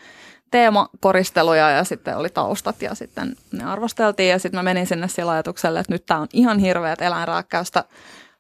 [0.52, 5.32] teemakoristeluja ja sitten oli taustat ja sitten ne arvosteltiin ja sitten mä menin sinne sillä
[5.32, 7.84] ajatuksella, että nyt tämä on ihan hirveät eläinrääkkäystä,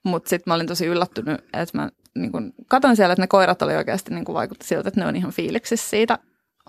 [0.03, 3.61] mutta sitten mä olin tosi yllättynyt, että mä niin kun, katoin siellä, että ne koirat
[3.61, 6.19] oli oikeasti niin vaikutti siltä, että ne on ihan fiiliksissä siitä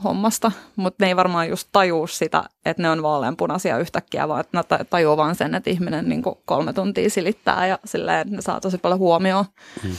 [0.05, 4.59] hommasta, mutta ne ei varmaan just tajuu sitä, että ne on vaaleanpunaisia yhtäkkiä, vaan että
[4.79, 8.79] ne tajuu vaan sen, että ihminen niin kolme tuntia silittää ja silleen, ne saa tosi
[8.79, 9.45] paljon huomioon.
[9.83, 9.97] Hmm.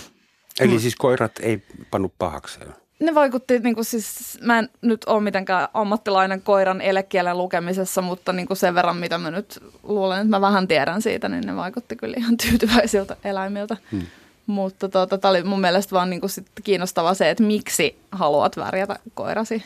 [0.60, 0.80] Eli hmm.
[0.80, 2.74] siis koirat ei pannu pahakseen?
[3.00, 8.34] Ne vaikutti, niin kuin siis, mä en nyt ole mitenkään ammattilainen koiran elekielen lukemisessa, mutta
[8.34, 11.56] niin kuin sen verran, mitä mä nyt luulen, että mä vähän tiedän siitä, niin ne
[11.56, 13.78] vaikutti kyllä ihan tyytyväisiltä eläimiltä.
[13.92, 14.02] Hmm.
[14.48, 19.00] Mutta tota, tämä oli mun mielestä vaan niinku sit kiinnostavaa se, että miksi haluat värjätä
[19.14, 19.64] koirasi.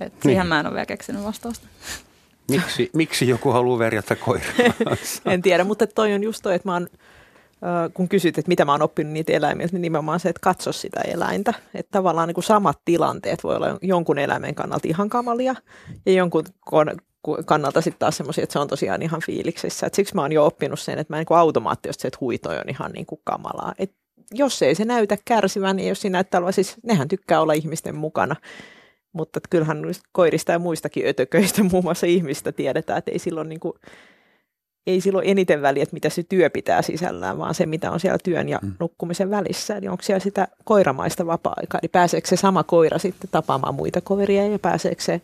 [0.00, 0.22] Et niin.
[0.22, 1.66] siihen mä en ole vielä keksinyt vastausta.
[2.50, 4.54] Miksi, miksi joku haluaa värjätä koiraa?
[5.32, 6.86] en tiedä, mutta toi on just toi, että mä oon,
[7.94, 11.00] kun kysyt, että mitä mä oon oppinut niitä eläimiltä, niin nimenomaan se, että katso sitä
[11.00, 11.54] eläintä.
[11.74, 15.54] Että tavallaan niin kuin samat tilanteet voi olla jonkun eläimen kannalta ihan kamalia
[16.06, 16.44] ja jonkun
[17.44, 19.86] kannalta sitten taas semmoisia, että se on tosiaan ihan fiiliksissä.
[19.86, 22.68] Et siksi mä oon jo oppinut sen, että mä niin automaattisesti se, että huitoi on
[22.68, 23.74] ihan niin kuin kamalaa.
[23.78, 23.92] Et
[24.32, 27.96] jos ei se näytä kärsivän, niin jos siinä näyttää olla, siis nehän tykkää olla ihmisten
[27.96, 28.36] mukana.
[29.12, 29.82] Mutta kyllähän
[30.12, 33.72] koirista ja muistakin ötököistä, muun muassa ihmistä tiedetään, että ei silloin, niin kuin,
[34.86, 38.18] ei silloin eniten väliä, että mitä se työ pitää sisällään, vaan se, mitä on siellä
[38.24, 38.72] työn ja mm.
[38.80, 39.76] nukkumisen välissä.
[39.76, 44.46] Eli onko siellä sitä koiramaista vapaa-aikaa, eli pääseekö se sama koira sitten tapaamaan muita koveria
[44.46, 45.20] ja pääseekö se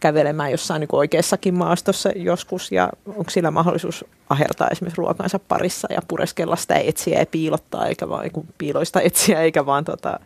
[0.00, 6.00] kävelemään jossain niin oikeassakin maastossa joskus ja onko sillä mahdollisuus ahertaa esimerkiksi ruokansa parissa ja
[6.08, 10.20] pureskella sitä etsiä ja piilottaa, eikä vaan niin piiloista etsiä, eikä vaan tota,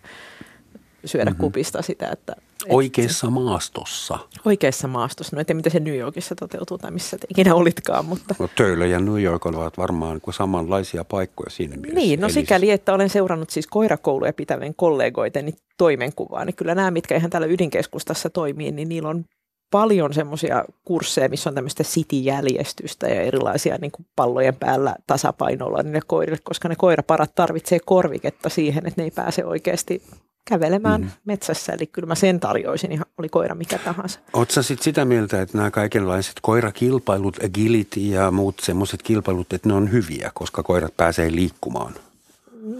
[1.04, 1.40] syödä mm-hmm.
[1.40, 2.08] kupista sitä.
[2.12, 2.36] Että,
[2.68, 4.18] Oikeassa maastossa.
[4.44, 5.36] Oikeassa maastossa.
[5.36, 8.04] No en tiedä, miten se New Yorkissa toteutuu tai missä te ikinä olitkaan.
[8.04, 8.34] Mutta...
[8.38, 11.94] No Töölö ja New York ovat varmaan niin samanlaisia paikkoja siinä mielessä.
[11.94, 12.32] Niin, no Eli...
[12.32, 17.46] sikäli, että olen seurannut siis koirakouluja pitävien kollegoiteni toimenkuvaa, niin kyllä nämä, mitkä ihan täällä
[17.46, 19.24] ydinkeskustassa toimii, niin niillä on
[19.72, 26.00] paljon semmoisia kursseja, missä on tämmöistä city-jäljestystä ja erilaisia niin kuin pallojen päällä tasapainolla niille
[26.06, 30.02] koirille, koska ne koiraparat tarvitsee korviketta siihen, että ne ei pääse oikeasti
[30.44, 31.10] kävelemään mm.
[31.24, 31.72] metsässä.
[31.72, 34.20] Eli kyllä mä sen tarjoisin, ihan oli koira mikä tahansa.
[34.32, 39.74] Oletko sitten sitä mieltä, että nämä kaikenlaiset koirakilpailut, agility ja muut semmoiset kilpailut, että ne
[39.74, 41.94] on hyviä, koska koirat pääsee liikkumaan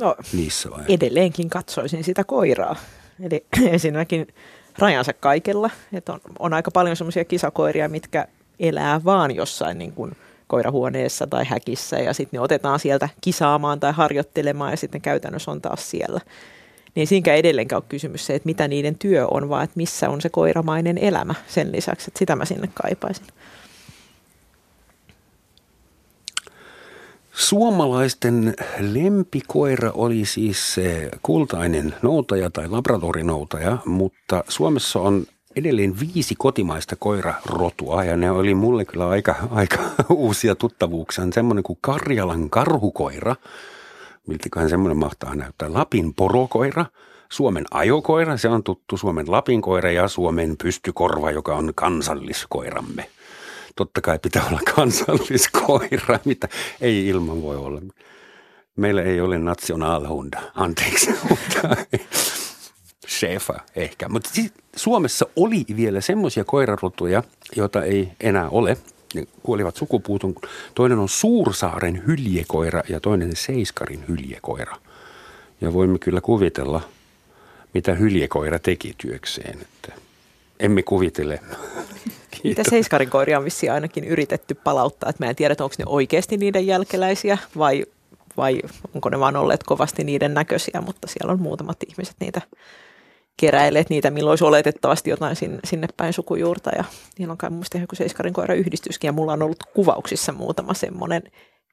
[0.01, 0.85] no, niissä vai?
[0.89, 2.77] edelleenkin katsoisin sitä koiraa.
[3.23, 4.27] Eli ensinnäkin
[4.79, 5.71] rajansa kaikella.
[5.93, 8.27] Että on, on aika paljon semmoisia kisakoiria, mitkä
[8.61, 13.93] elää vaan jossain niin kuin koirahuoneessa tai häkissä ja sitten ne otetaan sieltä kisaamaan tai
[13.93, 16.21] harjoittelemaan ja sitten käytännössä on taas siellä.
[16.95, 20.21] Niin siinäkään edelleenkään ole kysymys se, että mitä niiden työ on, vaan että missä on
[20.21, 23.27] se koiramainen elämä sen lisäksi, että sitä mä sinne kaipaisin.
[27.33, 30.77] Suomalaisten lempikoira oli siis
[31.23, 38.85] kultainen noutaja tai labradorinoutaja, mutta Suomessa on edelleen viisi kotimaista koirarotua ja ne oli mulle
[38.85, 39.79] kyllä aika, aika
[40.11, 41.25] uusia tuttavuuksia.
[41.25, 43.37] On semmoinen kuin Karjalan karhukoira,
[44.27, 45.73] miltäköhän semmoinen mahtaa näyttää.
[45.73, 46.87] Lapin porokoira,
[47.33, 53.09] Suomen ajokoira, se on tuttu Suomen lapinkoira ja Suomen pystykorva, joka on kansalliskoiramme.
[53.77, 56.49] Totta kai pitää olla kansalliskoira, mitä
[56.81, 57.81] ei ilman voi olla.
[58.77, 61.77] Meillä ei ole nationalhunda, anteeksi, mutta
[63.09, 64.09] Shefa ehkä.
[64.09, 64.31] Mutta
[64.77, 67.23] Suomessa oli vielä semmoisia koirarotuja,
[67.57, 68.77] joita ei enää ole.
[69.15, 70.35] Ne kuolivat sukupuutun.
[70.75, 74.77] Toinen on Suursaaren hyljekoira ja toinen Seiskarin hyljekoira.
[75.61, 76.81] Ja voimme kyllä kuvitella,
[77.75, 79.59] mitä hyljekoira teki työkseen.
[79.61, 79.93] Että
[80.61, 81.41] emme kuvitele.
[82.45, 85.11] Niitä Seiskarin koiria on vissiin ainakin yritetty palauttaa.
[85.11, 87.85] Että mä en tiedä, onko ne oikeasti niiden jälkeläisiä vai,
[88.37, 88.63] vai
[88.95, 92.41] onko ne vaan olleet kovasti niiden näköisiä, mutta siellä on muutamat ihmiset niitä
[93.37, 96.71] keräilet niitä, milloin olisi oletettavasti jotain sinne, sinne päin sukujuurta.
[96.77, 96.85] Ja
[97.19, 101.23] niillä on kai mun joku Seiskarin koira yhdistyskin ja mulla on ollut kuvauksissa muutama semmoinen.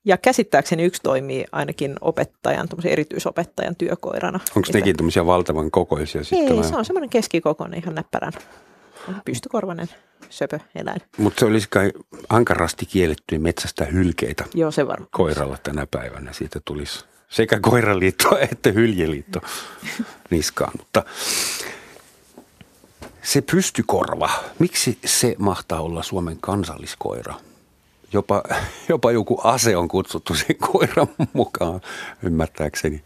[0.06, 4.40] Ja käsittääkseni yksi toimii ainakin opettajan, erityisopettajan työkoirana.
[4.56, 6.58] Onko nekin tämmöisiä valtavan kokoisia sitten?
[6.58, 8.34] Ei, se on semmoinen keskikokoinen, ihan näppärän.
[9.26, 9.88] Pystykorvainen
[10.30, 11.02] söpö eläin.
[11.18, 11.92] Mutta se olisi kai
[12.30, 15.10] ankarasti kielletty metsästä hylkeitä Joo, se varmaan.
[15.12, 16.34] koiralla tänä päivänä.
[16.34, 19.42] Siitä tulisi sekä koiraliitto että hyljeliitto
[20.30, 20.72] niskaan.
[20.78, 21.04] Mutta
[23.22, 27.36] se pystykorva, miksi se mahtaa olla Suomen kansalliskoira?
[28.14, 28.44] Jopa,
[28.90, 31.82] jopa joku ase on kutsuttu sen koiran mukaan,
[32.24, 33.04] ymmärtääkseni.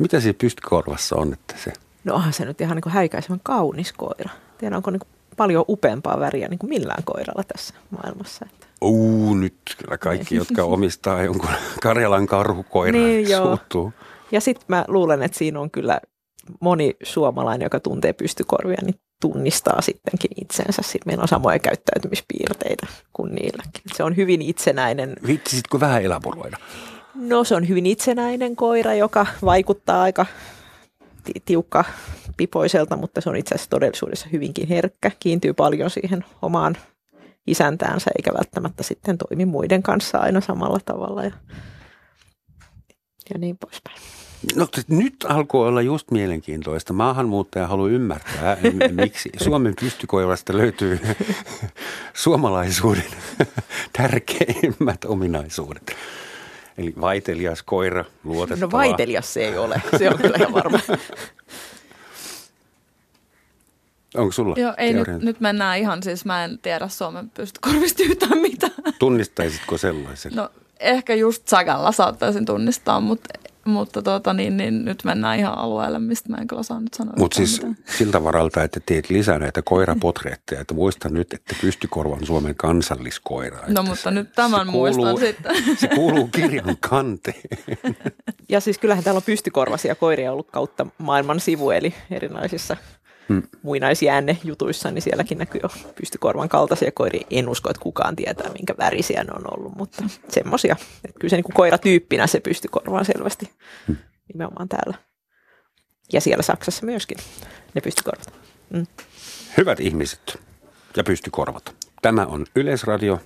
[0.00, 1.72] Mitä siinä pystykorvassa on, että se...
[2.04, 4.30] No onhan se nyt ihan niin häikäisevän kaunis koira.
[4.64, 5.00] Tiedän, onko niin
[5.36, 8.46] paljon upeampaa väriä niin kuin millään koiralla tässä maailmassa.
[8.52, 8.66] Että.
[8.82, 11.50] Uu, nyt kyllä kaikki, jotka omistaa jonkun
[11.82, 13.92] Karjalan karhukoiran, niin, suuttuu.
[14.32, 16.00] Ja sitten mä luulen, että siinä on kyllä
[16.60, 20.82] moni suomalainen, joka tuntee pystykorvia, niin tunnistaa sittenkin itsensä.
[20.82, 23.82] Sitten meillä on samoja käyttäytymispiirteitä kuin niilläkin.
[23.94, 25.16] Se on hyvin itsenäinen.
[25.26, 26.56] Viitsisitkö vähän elaboroida?
[27.14, 30.26] No se on hyvin itsenäinen koira, joka vaikuttaa aika
[31.44, 31.84] tiukka
[32.36, 36.76] pipoiselta, mutta se on itse asiassa todellisuudessa hyvinkin herkkä, kiintyy paljon siihen omaan
[37.46, 41.32] isäntäänsä eikä välttämättä sitten toimi muiden kanssa aina samalla tavalla ja,
[43.30, 43.98] ja niin poispäin.
[44.56, 46.92] No nyt alkoi olla just mielenkiintoista.
[46.92, 48.56] Maahanmuuttaja haluaa ymmärtää,
[49.02, 51.00] miksi Suomen pystykoivasta löytyy
[52.24, 53.04] suomalaisuuden
[53.98, 55.96] tärkeimmät ominaisuudet.
[56.78, 58.66] Eli vaitelias koira, luotettava.
[58.66, 60.78] No vaitelias se ei ole, se on kyllä ihan varma.
[64.14, 68.38] Onko sulla Joo, ei nyt, nyt mennään ihan siis, mä en tiedä Suomen pystykorvista yhtään
[68.38, 68.72] mitään.
[68.98, 70.32] Tunnistaisitko sellaisen?
[70.34, 73.28] No ehkä just Sagalla saattaisin tunnistaa, mutta,
[73.64, 77.14] mutta tota, niin, niin, nyt mennään ihan alueelle, mistä mä en kyllä saa nyt sanoa.
[77.18, 77.76] Mutta siis mitään.
[77.96, 83.58] siltä varalta, että teet lisää näitä koirapotreetteja, että muista nyt, että pystykorvan Suomen kansalliskoira.
[83.68, 85.52] No mutta se, nyt tämän muistan kuuluu, sitten.
[85.80, 87.42] Se kuuluu kirjan kanteen.
[88.48, 92.76] Ja siis kyllähän täällä on pystykorvasia koiria ollut kautta maailman sivu, eli erilaisissa
[93.28, 93.42] mm.
[94.44, 95.68] jutuissa, niin sielläkin näkyy jo
[96.00, 97.26] pystykorvan kaltaisia koiria.
[97.30, 100.76] En usko, että kukaan tietää, minkä värisiä ne on ollut, mutta semmoisia.
[101.20, 103.50] Kyllä se niin kuin koiratyyppinä se pystykorva on selvästi
[103.88, 103.96] mm.
[104.32, 104.98] nimenomaan täällä.
[106.12, 107.18] Ja siellä Saksassa myöskin
[107.74, 108.32] ne pystykorvat.
[108.70, 108.86] Mm.
[109.56, 110.40] Hyvät ihmiset
[110.96, 111.74] ja pystykorvat.
[112.02, 113.20] Tämä on Yleisradio,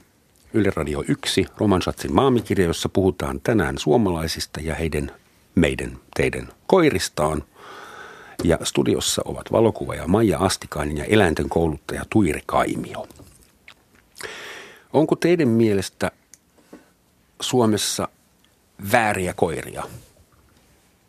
[0.54, 5.12] Yle Radio 1, Romansatsin maamikirja, jossa puhutaan tänään suomalaisista ja heidän,
[5.54, 7.44] meidän, teidän koiristaan–
[8.44, 13.08] ja studiossa ovat valokuvaaja Maija Astikainen ja eläinten kouluttaja Tuiri Kaimio.
[14.92, 16.10] Onko teidän mielestä
[17.40, 18.08] Suomessa
[18.92, 19.82] vääriä koiria?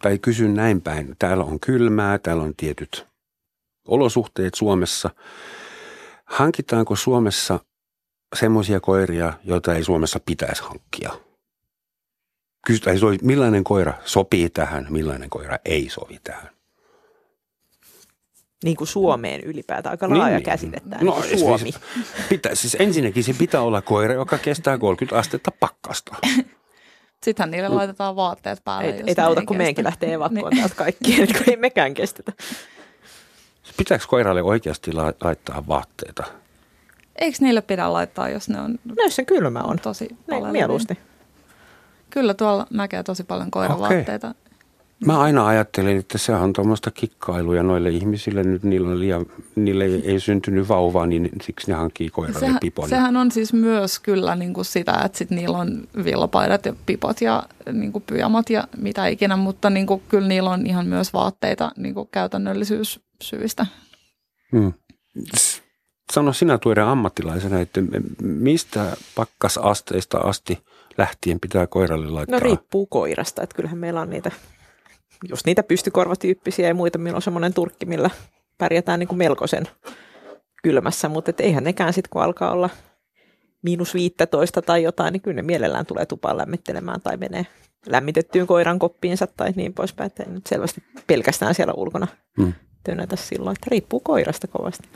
[0.01, 1.15] Tai kysyn näin päin.
[1.19, 3.07] Täällä on kylmää, täällä on tietyt
[3.87, 5.09] olosuhteet Suomessa.
[6.25, 7.59] Hankitaanko Suomessa
[8.35, 11.11] semmoisia koiria, joita ei Suomessa pitäisi hankkia?
[12.67, 16.58] Kysytään, millainen koira sopii tähän, millainen koira ei sovi tähän
[18.63, 21.71] niin kuin Suomeen ylipäätään, aika laaja niin, käsitetään, no, niin Suomi.
[22.29, 26.15] Pitää, siis ensinnäkin se pitää olla koira, joka kestää 30 astetta pakkasta.
[27.23, 28.91] Sittenhän niille laitetaan vaatteet päälle.
[28.91, 30.57] Ei, ei tämä auta, kun meidänkin lähtee evakkoon niin.
[30.57, 32.31] täältä kaikki, kun ei mekään kestetä.
[33.77, 34.93] pitääkö koiralle oikeasti
[35.23, 36.23] laittaa vaatteita?
[37.15, 38.79] Eikö niille pidä laittaa, jos ne on...
[38.97, 39.79] Näissä kylmä on.
[39.79, 40.51] Tosi paljon.
[40.51, 40.97] Mieluusti.
[42.09, 44.27] Kyllä tuolla näkee tosi paljon koiravaatteita.
[44.27, 44.48] Okay.
[45.05, 48.43] Mä aina ajattelin, että se on tuommoista kikkailuja noille ihmisille.
[48.43, 52.57] Nyt niillä on liian, niille ei, ei syntynyt vauvaa, niin siksi ne hankkii koiralle sehän,
[52.61, 52.89] pipon.
[52.89, 57.21] Sehän on siis myös kyllä niin kuin sitä, että sit niillä on villapaidat ja pipot
[57.21, 61.13] ja niin kuin pyjamat ja mitä ikinä, mutta niin kuin, kyllä niillä on ihan myös
[61.13, 63.65] vaatteita niin kuin käytännöllisyyssyistä.
[64.51, 64.73] Hmm.
[66.13, 67.81] Sano sinä tuoden ammattilaisena, että
[68.21, 70.59] mistä pakkasasteista asti
[70.97, 72.39] lähtien pitää koiralle laittaa?
[72.39, 74.31] No riippuu koirasta, että kyllähän meillä on niitä
[75.29, 78.09] just niitä pystykorvatyyppisiä ja muita, millä on semmoinen turkki, millä
[78.57, 79.67] pärjätään niin kuin melkoisen
[80.63, 82.69] kylmässä, mutta et eihän nekään sitten, kun alkaa olla
[83.61, 87.45] miinus 15 tai jotain, niin kyllä ne mielellään tulee tupaan lämmittelemään tai menee
[87.87, 92.53] lämmitettyyn koiran koppiinsa tai niin poispäin, että nyt selvästi pelkästään siellä ulkona hmm.
[92.89, 94.87] Tönätä silloin, että riippuu koirasta kovasti.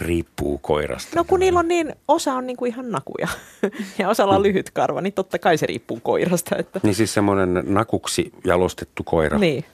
[0.00, 1.16] Riippuu koirasta.
[1.16, 3.28] No kun niillä on niin, osa on niin kuin ihan nakuja
[3.98, 6.56] ja osalla on lyhyt karva, niin totta kai se riippuu koirasta.
[6.56, 6.80] Että.
[6.82, 9.38] Niin siis semmoinen nakuksi jalostettu koira.
[9.38, 9.64] Niin.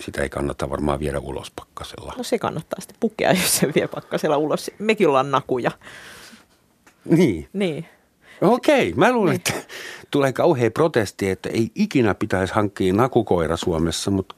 [0.00, 2.14] Sitä ei kannata varmaan viedä ulos pakkasella.
[2.16, 4.70] No se kannattaa sitten pukea, jos se vie pakkasella ulos.
[4.78, 5.70] Mekin ollaan nakuja.
[7.04, 7.48] Niin.
[7.52, 7.86] Niin.
[8.40, 9.56] Okei, mä luulen, niin.
[9.56, 9.74] että
[10.10, 14.34] tulee kauhea protesti, että ei ikinä pitäisi hankkia nakukoira Suomessa, mutta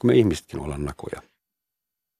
[0.00, 1.27] kun me ihmisetkin ollaan nakuja.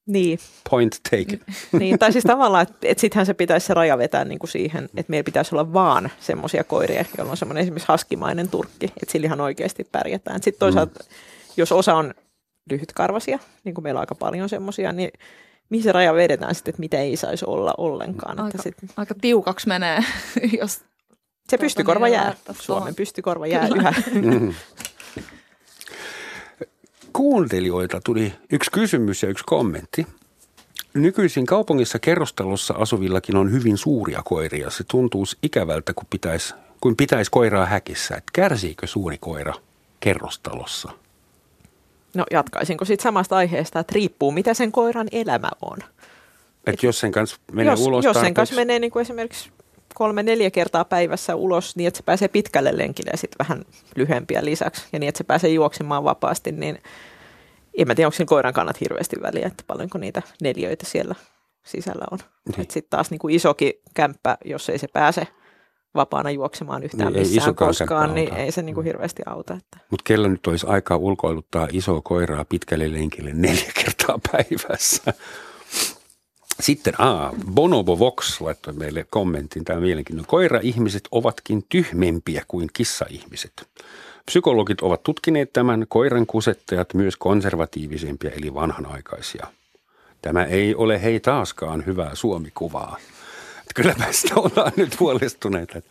[0.08, 0.38] Niin.
[0.70, 1.40] Point taken.
[1.72, 4.84] niin, tai siis tavallaan, että, että sittenhän se pitäisi se raja vetää niin kuin siihen,
[4.84, 9.24] että meillä pitäisi olla vaan semmoisia koiria, joilla on semmoinen esimerkiksi haskimainen turkki, että sillä
[9.26, 10.42] ihan oikeasti pärjätään.
[10.42, 11.14] Sitten toisaalta, mm.
[11.56, 12.14] jos osa on
[12.70, 15.10] lyhytkarvasia, niin kuin meillä on aika paljon semmoisia, niin
[15.70, 18.40] mihin se raja vedetään sitten, että mitä ei saisi olla ollenkaan.
[18.40, 18.76] Aika, että sit...
[18.96, 20.04] aika tiukaksi menee,
[20.60, 20.72] jos...
[20.72, 23.94] Se tuota pystykorva niin jää, Suomen pystykorva jää yhä.
[27.18, 30.06] Kuuntelijoilta tuli yksi kysymys ja yksi kommentti.
[30.94, 34.70] Nykyisin kaupungissa kerrostalossa asuvillakin on hyvin suuria koiria.
[34.70, 38.16] Se tuntuu ikävältä, kun pitäisi, kun pitäisi koiraa häkissä.
[38.16, 39.54] Et kärsiikö suuri koira
[40.00, 40.90] kerrostalossa?
[42.14, 45.78] No jatkaisinko sitten samasta aiheesta, että riippuu mitä sen koiran elämä on.
[46.66, 49.50] Et, Et jos sen kanssa menee jos, ulos Jos sen kanssa menee niin kuin esimerkiksi
[49.98, 53.64] kolme, neljä kertaa päivässä ulos niin, että se pääsee pitkälle lenkille ja sitten vähän
[53.96, 54.86] lyhempiä lisäksi.
[54.92, 56.78] Ja niin, että se pääsee juoksemaan vapaasti, niin
[57.78, 61.14] en mä tiedä, onko siinä koiran kannat hirveästi väliä, että paljonko niitä neljöitä siellä
[61.66, 62.18] sisällä on.
[62.56, 62.66] Niin.
[62.70, 65.26] Sitten taas niin kuin isokin kämppä, jos ei se pääse
[65.94, 69.54] vapaana juoksemaan yhtään niin, missään koskaan, niin ei se niin kuin hirveästi auta.
[69.54, 69.78] Että.
[69.90, 75.14] Mutta kellä nyt olisi aikaa ulkoiluttaa iso koiraa pitkälle lenkille neljä kertaa päivässä?
[76.60, 80.28] Sitten a, Bonobo Vox laittoi meille kommentin, tämä mielenkiintoinen.
[80.28, 83.68] Koira-ihmiset ovatkin tyhmempiä kuin kissa-ihmiset.
[84.26, 89.46] Psykologit ovat tutkineet tämän koiran kusettajat myös konservatiivisempia eli vanhanaikaisia.
[90.22, 92.96] Tämä ei ole hei taaskaan hyvää suomikuvaa.
[93.82, 95.90] Kyllä meistä ollaan nyt huolestuneita, että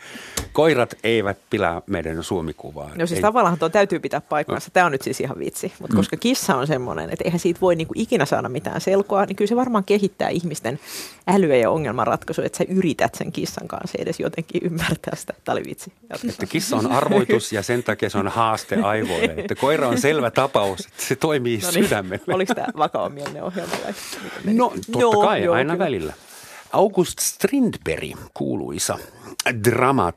[0.54, 2.92] koirat eivät pilaa meidän suomikuvaa.
[2.96, 3.22] No siis ei.
[3.22, 4.70] tavallaan tuo täytyy pitää paikkansa.
[4.72, 5.74] Tämä on nyt siis ihan vitsi.
[5.80, 5.98] Mutta mm.
[5.98, 9.50] koska kissa on semmoinen, että eihän siitä voi niinku ikinä saada mitään selkoa, niin kyllä
[9.50, 10.80] se varmaan kehittää ihmisten
[11.28, 15.34] älyä ja ongelmanratkaisua, että sä yrität sen kissan kanssa edes jotenkin ymmärtää sitä.
[15.44, 15.94] Tämä oli vitsi.
[16.30, 19.34] Että kissa on arvoitus ja sen takia se on haaste aivoille.
[19.38, 21.84] Että koira on selvä tapaus, että se toimii no niin.
[21.84, 22.34] sydämelle.
[22.34, 23.74] Oliko tämä vakavamielinen ohjelma?
[24.46, 25.86] No totta kai, joo, aina kyllä.
[25.86, 26.14] välillä.
[26.78, 28.98] August Strindberg, kuuluisa
[29.64, 30.14] drama,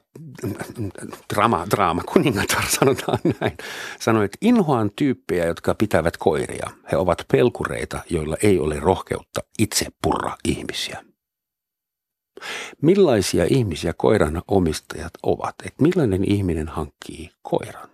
[1.35, 3.57] drama, draama, kuningatar sanotaan näin,
[4.01, 6.71] sanoi, että inhoan tyyppejä, jotka pitävät koiria.
[6.93, 11.05] He ovat pelkureita, joilla ei ole rohkeutta itse purra ihmisiä.
[12.83, 15.55] Millaisia ihmisiä koiran omistajat ovat?
[15.65, 17.89] Että millainen ihminen hankkii koiran?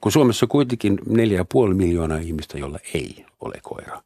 [0.00, 4.02] Kun Suomessa on kuitenkin 4,5 miljoonaa ihmistä, jolla ei ole koiraa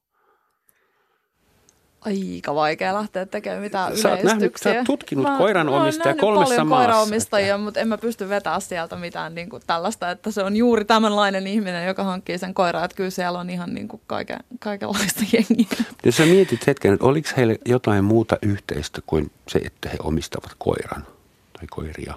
[2.07, 4.35] aika vaikea lähteä tekemään mitään sä yleistyksiä.
[4.35, 6.87] Nähnyt, sä oot tutkinut mä, koiranomistajia mä kolmessa paljon maassa.
[6.87, 7.65] koiranomistajia, että...
[7.65, 11.47] mutta en mä pysty vetämään sieltä mitään niin kuin tällaista, että se on juuri tämänlainen
[11.47, 15.85] ihminen, joka hankkii sen koiran, että kyllä siellä on ihan niin kuin kaiken, kaikenlaista jengiä.
[16.05, 20.53] Jos sä mietit hetken, että oliko heille jotain muuta yhteistä kuin se, että he omistavat
[20.59, 21.07] koiran
[21.53, 22.15] tai koiria?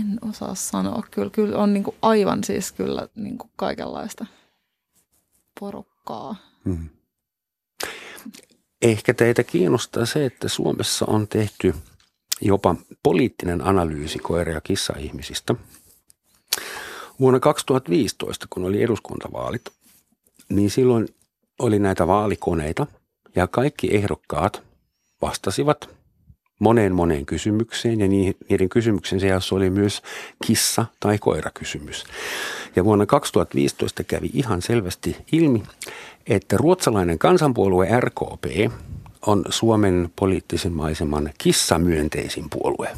[0.00, 1.02] En osaa sanoa.
[1.10, 4.26] Kyllä, kyllä on niin kuin aivan siis kyllä niin kuin kaikenlaista
[5.60, 6.36] porukkaa.
[6.64, 6.88] Hmm.
[8.82, 11.74] Ehkä teitä kiinnostaa se, että Suomessa on tehty
[12.40, 15.54] jopa poliittinen analyysi koira- ja kissa-ihmisistä.
[17.20, 19.62] Vuonna 2015, kun oli eduskuntavaalit,
[20.48, 21.08] niin silloin
[21.58, 22.86] oli näitä vaalikoneita
[23.36, 24.62] ja kaikki ehdokkaat
[25.22, 25.88] vastasivat
[26.58, 30.02] moneen moneen kysymykseen ja niiden kysymyksen seassa oli myös
[30.46, 32.04] kissa- tai koirakysymys.
[32.76, 35.62] Ja vuonna 2015 kävi ihan selvästi ilmi,
[36.26, 38.72] että ruotsalainen kansanpuolue RKP
[39.26, 42.88] on Suomen poliittisen maiseman kissamyönteisin puolue.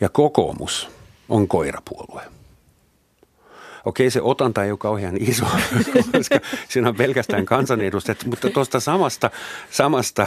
[0.00, 0.90] Ja kokoomus
[1.28, 2.22] on koirapuolue.
[3.84, 5.46] Okei, se otanta ei ole kauhean iso,
[6.12, 9.30] koska siinä on pelkästään kansanedustajat, mutta tuosta samasta,
[9.70, 10.26] samasta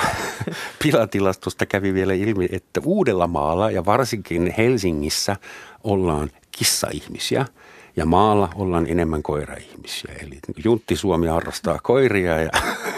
[0.83, 5.35] pilatilastosta kävi vielä ilmi, että Uudellamaalla ja varsinkin Helsingissä
[5.83, 7.45] ollaan kissa-ihmisiä
[7.99, 10.13] ja maalla ollaan enemmän koira-ihmisiä.
[10.21, 12.49] Eli Juntti Suomi harrastaa koiria ja,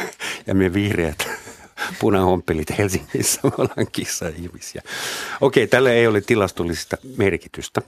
[0.47, 1.30] ja me vihreät
[2.02, 4.82] punahompelit Helsingissä, me ollaan kissa-ihmisiä.
[5.41, 7.82] Okei, tällä ei ole tilastollista merkitystä.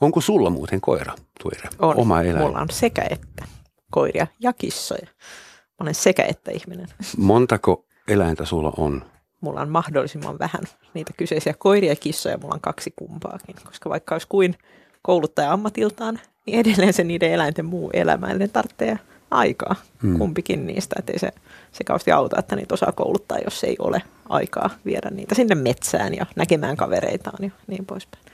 [0.00, 1.68] Onko sulla muuten koira, Tuire?
[1.78, 1.96] On.
[1.96, 2.46] Oma eläin.
[2.46, 3.44] Mulla on sekä että
[3.90, 5.06] koiria ja kissoja.
[5.06, 6.88] Mä olen sekä että ihminen.
[7.16, 9.04] Montako eläintä sulla on?
[9.46, 10.62] Mulla on mahdollisimman vähän
[10.94, 12.38] niitä kyseisiä koiria ja kissoja.
[12.38, 14.54] Mulla on kaksi kumpaakin, koska vaikka olisi kuin
[15.02, 18.98] kouluttaja ammatiltaan, niin edelleen se niiden eläinten muu elämä, ne tarvitsee
[19.30, 20.18] aikaa hmm.
[20.18, 20.96] kumpikin niistä.
[20.98, 21.30] Että ei se,
[21.72, 26.14] se kauheasti auta, että niitä osaa kouluttaa, jos ei ole aikaa viedä niitä sinne metsään
[26.14, 28.24] ja näkemään kavereitaan ja niin poispäin.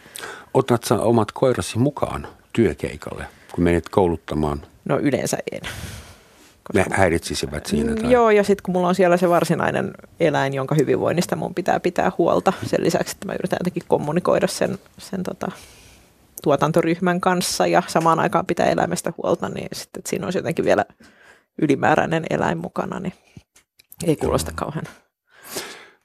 [0.54, 4.62] Otat sä omat koirasi mukaan työkeikalle, kun menet kouluttamaan?
[4.84, 5.60] No yleensä en.
[6.72, 7.94] Ne häiritsisivät siinä?
[7.94, 8.12] Tai?
[8.12, 12.12] Joo, ja sitten kun mulla on siellä se varsinainen eläin, jonka hyvinvoinnista mun pitää pitää
[12.18, 15.52] huolta, sen lisäksi, että mä yritän jotenkin kommunikoida sen, sen tota,
[16.42, 20.84] tuotantoryhmän kanssa ja samaan aikaan pitää eläimestä huolta, niin sitten, että siinä olisi jotenkin vielä
[21.62, 23.12] ylimääräinen eläin mukana, niin
[24.04, 24.56] ei kuulosta Joo.
[24.56, 24.84] kauhean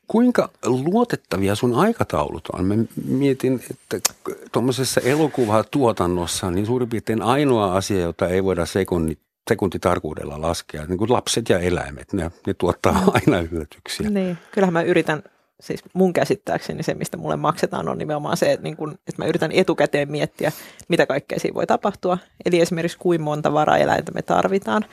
[0.07, 2.65] Kuinka luotettavia sun aikataulut on?
[2.65, 4.13] Mä mietin, että
[4.51, 11.13] tuommoisessa elokuvatuotannossa niin suurin piirtein ainoa asia, jota ei voida sekunni, sekuntitarkuudella laskea, niin kuin
[11.13, 13.11] lapset ja eläimet, ne, ne tuottaa mm.
[13.13, 14.09] aina yllätyksiä.
[14.09, 15.23] Niin, kyllähän mä yritän,
[15.59, 19.25] siis mun käsittääkseni se, mistä mulle maksetaan, on nimenomaan se, että, niin kun, että mä
[19.25, 20.51] yritän etukäteen miettiä,
[20.87, 22.17] mitä kaikkea siinä voi tapahtua.
[22.45, 24.85] Eli esimerkiksi kuinka monta varaeläintä me tarvitaan.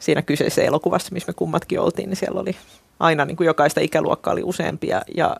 [0.00, 2.56] Siinä kyseisessä elokuvassa, missä me kummatkin oltiin, niin siellä oli
[3.00, 5.36] aina niin kuin jokaista ikäluokkaa oli useampia ja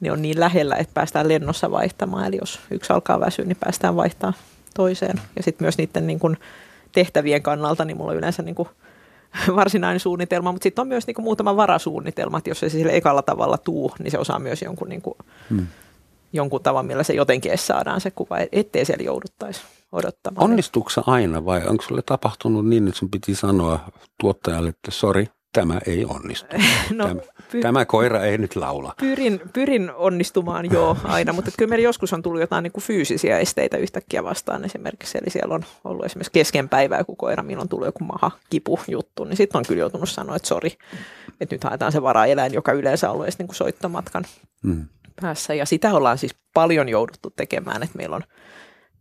[0.00, 2.26] ne on niin lähellä, että päästään lennossa vaihtamaan.
[2.26, 4.34] Eli jos yksi alkaa väsyä, niin päästään vaihtamaan
[4.74, 5.20] toiseen.
[5.36, 6.36] Ja sitten myös niiden niin kuin
[6.96, 8.68] tehtävien kannalta, niin mulla on yleensä niin kuin
[9.56, 13.22] varsinainen suunnitelma, mutta sitten on myös niin kuin muutama varasuunnitelma, että jos se sille ekalla
[13.22, 15.14] tavalla tuu, niin se osaa myös jonkun, niin kuin,
[15.50, 15.66] hmm.
[16.32, 19.60] jonkun tavan, millä se jotenkin edes saadaan se kuva, ettei siellä jouduttaisi
[19.92, 20.44] odottamaan.
[20.44, 23.80] Onnistuuko aina vai onko sulle tapahtunut niin, että sun piti sanoa
[24.20, 25.28] tuottajalle, että sori,
[25.60, 26.56] tämä ei onnistu.
[26.90, 27.20] No, tämä,
[27.52, 28.94] py- tämä koira ei nyt laula.
[29.00, 33.38] Pyrin, pyrin onnistumaan jo aina, mutta kyllä meillä joskus on tullut jotain niin kuin fyysisiä
[33.38, 35.18] esteitä yhtäkkiä vastaan esimerkiksi.
[35.18, 38.80] Eli siellä on ollut esimerkiksi kesken päivää joku koira, milloin on tullut joku maha kipu
[38.88, 40.72] juttu, niin sitten on kyllä joutunut sanoa, että sori,
[41.40, 44.24] että nyt haetaan se varaeläin, joka yleensä on ollut edes niin kuin soittomatkan
[44.62, 44.84] hmm.
[45.20, 45.54] päässä.
[45.54, 48.22] Ja sitä ollaan siis paljon jouduttu tekemään, että meillä on–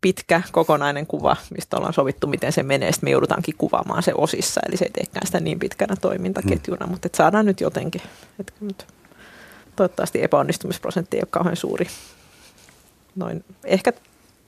[0.06, 2.92] pitkä kokonainen kuva, mistä ollaan sovittu, miten se menee.
[2.92, 6.92] Sitten me joudutaankin kuvaamaan se osissa, eli se ei teekään sitä niin pitkänä toimintaketjuna, mm.
[6.92, 8.02] mutta että saadaan nyt jotenkin.
[8.40, 8.88] Että nyt
[9.76, 11.88] toivottavasti epäonnistumisprosentti ei ole kauhean suuri.
[13.16, 13.94] Noin, ehkä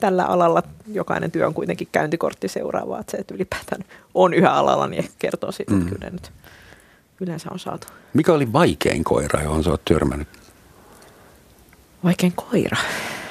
[0.00, 3.84] tällä alalla jokainen työ on kuitenkin käyntikortti seuraavaa, että se, että ylipäätään
[4.14, 5.90] on yhä alalla, niin ehkä kertoo siitä, että mm.
[5.90, 6.32] kyllä nyt
[7.20, 7.86] yleensä on saatu.
[8.14, 10.28] Mikä oli vaikein koira, johon sä oot törmännyt?
[12.04, 12.76] Vaikein koira?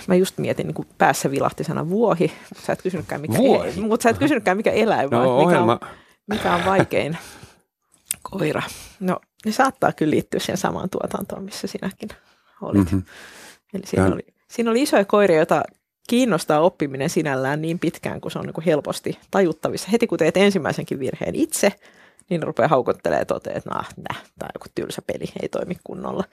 [0.08, 3.70] Mä just mietin, niin kuin päässä vilahti sana vuohi, mutta sä et kysynytkään mikä, vuohi.
[3.70, 5.80] E- mutta sä et kysynytkään mikä eläin, no, vaan mikä on,
[6.28, 7.18] mikä on vaikein
[8.22, 8.62] koira.
[9.00, 12.10] No ne saattaa kyllä liittyä siihen samaan tuotantoon, missä sinäkin
[12.62, 12.84] olit.
[12.84, 13.04] Mm-hmm.
[13.74, 15.64] Eli siinä oli, siinä oli isoja koiria, joita
[16.10, 19.90] kiinnostaa oppiminen sinällään niin pitkään, kun se on niin kuin helposti tajuttavissa.
[19.92, 21.72] Heti kun teet ensimmäisenkin virheen itse,
[22.30, 25.78] niin rupeaa haukottelee ja toteaa, että nah, nah, tämä on joku tylsä peli, ei toimi
[25.84, 26.24] kunnolla.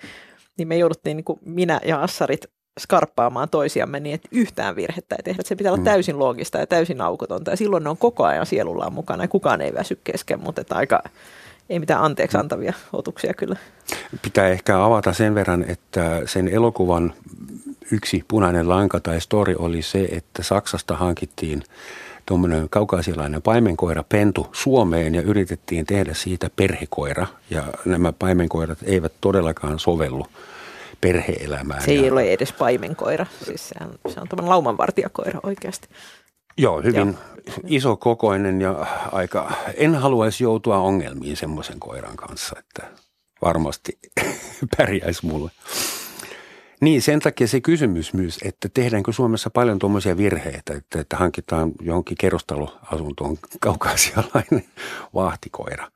[0.58, 2.44] Niin me jouduttiin, niin kuin minä ja Assarit,
[2.80, 5.42] skarppaamaan toisiamme niin, että yhtään virhettä ei tehdä.
[5.44, 5.84] Se pitää olla mm.
[5.84, 9.60] täysin loogista ja täysin aukotonta ja silloin ne on koko ajan sielullaan mukana ja kukaan
[9.60, 11.02] ei väsy kesken, mutta että aika,
[11.70, 13.56] ei mitään anteeksi antavia otuksia kyllä.
[14.22, 17.14] Pitää ehkä avata sen verran, että sen elokuvan
[17.90, 21.62] yksi punainen lanka tai story oli se, että Saksasta hankittiin
[22.26, 29.78] tuommoinen kaukaisialainen paimenkoira pentu Suomeen ja yritettiin tehdä siitä perhekoira ja nämä paimenkoirat eivät todellakaan
[29.78, 30.26] sovellu
[31.04, 31.82] perheelämään.
[31.82, 32.12] Se ei ja...
[32.12, 35.88] ole edes paimenkoira, siis se on, se on tämmöinen laumanvartijakoira oikeasti.
[36.56, 37.54] Joo, hyvin Joo.
[37.66, 42.86] isokokoinen ja aika, en haluaisi joutua ongelmiin semmoisen koiran kanssa, että
[43.42, 43.98] varmasti
[44.76, 45.50] pärjäisi mulle.
[46.80, 51.72] Niin, sen takia se kysymys myös, että tehdäänkö Suomessa paljon tuommoisia virheitä, että, että hankitaan
[51.80, 54.64] johonkin kerrostaloasuntoon kaukaisialainen
[55.14, 55.90] vahtikoira.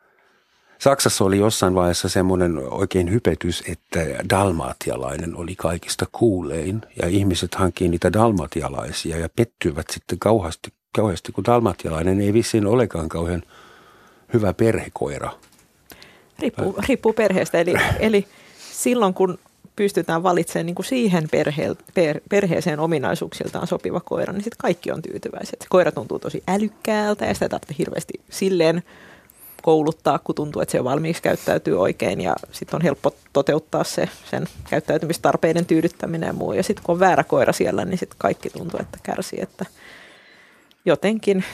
[0.78, 4.00] Saksassa oli jossain vaiheessa semmoinen oikein hypetys, että
[4.30, 11.44] dalmatialainen oli kaikista kuulein ja ihmiset hankkii niitä dalmatialaisia ja pettyivät sitten kauheasti, kauheasti kun
[11.44, 13.42] dalmatialainen ei vissiin olekaan kauhean
[14.32, 15.32] hyvä perhekoira.
[16.38, 18.26] Riippuu, riippuu perheestä, eli, eli
[18.72, 19.38] silloin kun
[19.76, 25.02] pystytään valitsemaan niin kuin siihen perhe, per, perheeseen ominaisuuksiltaan sopiva koira, niin sitten kaikki on
[25.02, 25.66] tyytyväiset.
[25.68, 28.82] Koira tuntuu tosi älykkäältä ja sitä tarvitsee hirveästi silleen
[29.62, 34.08] kouluttaa, kun tuntuu, että se jo valmiiksi käyttäytyy oikein ja sitten on helppo toteuttaa se
[34.30, 36.52] sen käyttäytymistarpeiden tyydyttäminen ja muu.
[36.52, 39.66] Ja sitten kun on väärä koira siellä, niin sitten kaikki tuntuu, että kärsii, että
[40.84, 41.44] jotenkin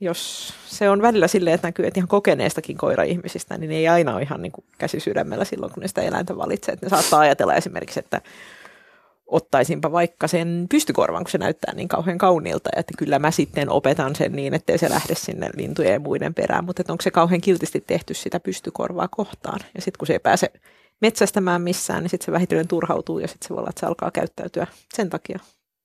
[0.00, 4.22] jos se on välillä silleen, että näkyy, että ihan kokeneestakin koira-ihmisistä, niin ei aina ole
[4.22, 6.72] ihan niin kuin käsi sydämellä silloin, kun ne sitä eläintä valitsee.
[6.72, 8.20] Että ne saattaa ajatella esimerkiksi, että
[9.30, 14.16] ottaisinpa vaikka sen pystykorvan, kun se näyttää niin kauhean kauniilta, että kyllä mä sitten opetan
[14.16, 17.84] sen niin, ettei se lähde sinne lintujen ja muiden perään, mutta onko se kauhean kiltisti
[17.86, 19.60] tehty sitä pystykorvaa kohtaan.
[19.74, 20.52] Ja sitten kun se ei pääse
[21.00, 24.10] metsästämään missään, niin sitten se vähitellen turhautuu ja sitten se voi olla, että se alkaa
[24.10, 25.38] käyttäytyä sen takia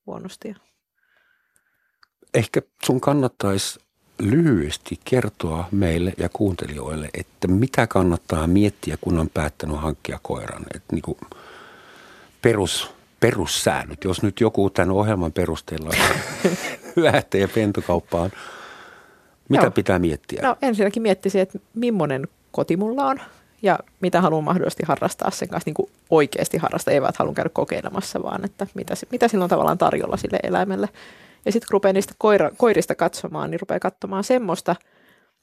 [0.05, 0.55] huonosti.
[2.33, 3.79] Ehkä sun kannattaisi
[4.19, 10.65] lyhyesti kertoa meille ja kuuntelijoille, että mitä kannattaa miettiä, kun on päättänyt hankkia koiran.
[10.75, 11.17] Että niin
[12.41, 12.94] perus,
[13.25, 15.89] perussäännöt, jos nyt joku tämän ohjelman perusteella
[16.95, 18.31] lähtee pentukauppaan,
[19.49, 19.71] mitä Joo.
[19.71, 20.41] pitää miettiä?
[20.43, 23.19] No ensinnäkin miettisi, että millainen koti mulla on
[23.61, 27.49] ja mitä haluan mahdollisesti harrastaa sen kanssa, niin kuin oikeasti harrastaa, ei vaan haluan käydä
[27.49, 30.89] kokeilemassa, vaan että mitä, mitä sillä on tavallaan tarjolla sille eläimelle.
[31.45, 34.75] Ja sitten kun rupeaa niistä koira, koirista katsomaan, niin rupeaa katsomaan semmoista,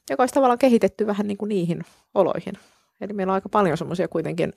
[0.09, 2.53] joka olisi tavallaan kehitetty vähän niin kuin niihin oloihin.
[3.01, 4.53] Eli meillä on aika paljon semmoisia kuitenkin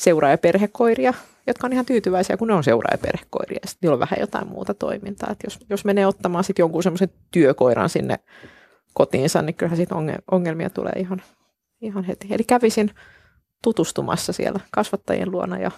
[0.00, 1.14] seura- ja perhekoiria,
[1.46, 3.58] jotka on ihan tyytyväisiä, kun ne on seura- ja perhekoiria.
[3.62, 5.30] Ja sitten niillä on vähän jotain muuta toimintaa.
[5.32, 8.18] Et jos, jos menee ottamaan sitten jonkun semmoisen työkoiran sinne
[8.94, 9.94] kotiinsa, niin kyllähän siitä
[10.30, 11.22] ongelmia tulee ihan,
[11.80, 12.28] ihan heti.
[12.30, 12.90] Eli kävisin
[13.62, 15.70] tutustumassa siellä kasvattajien luona ja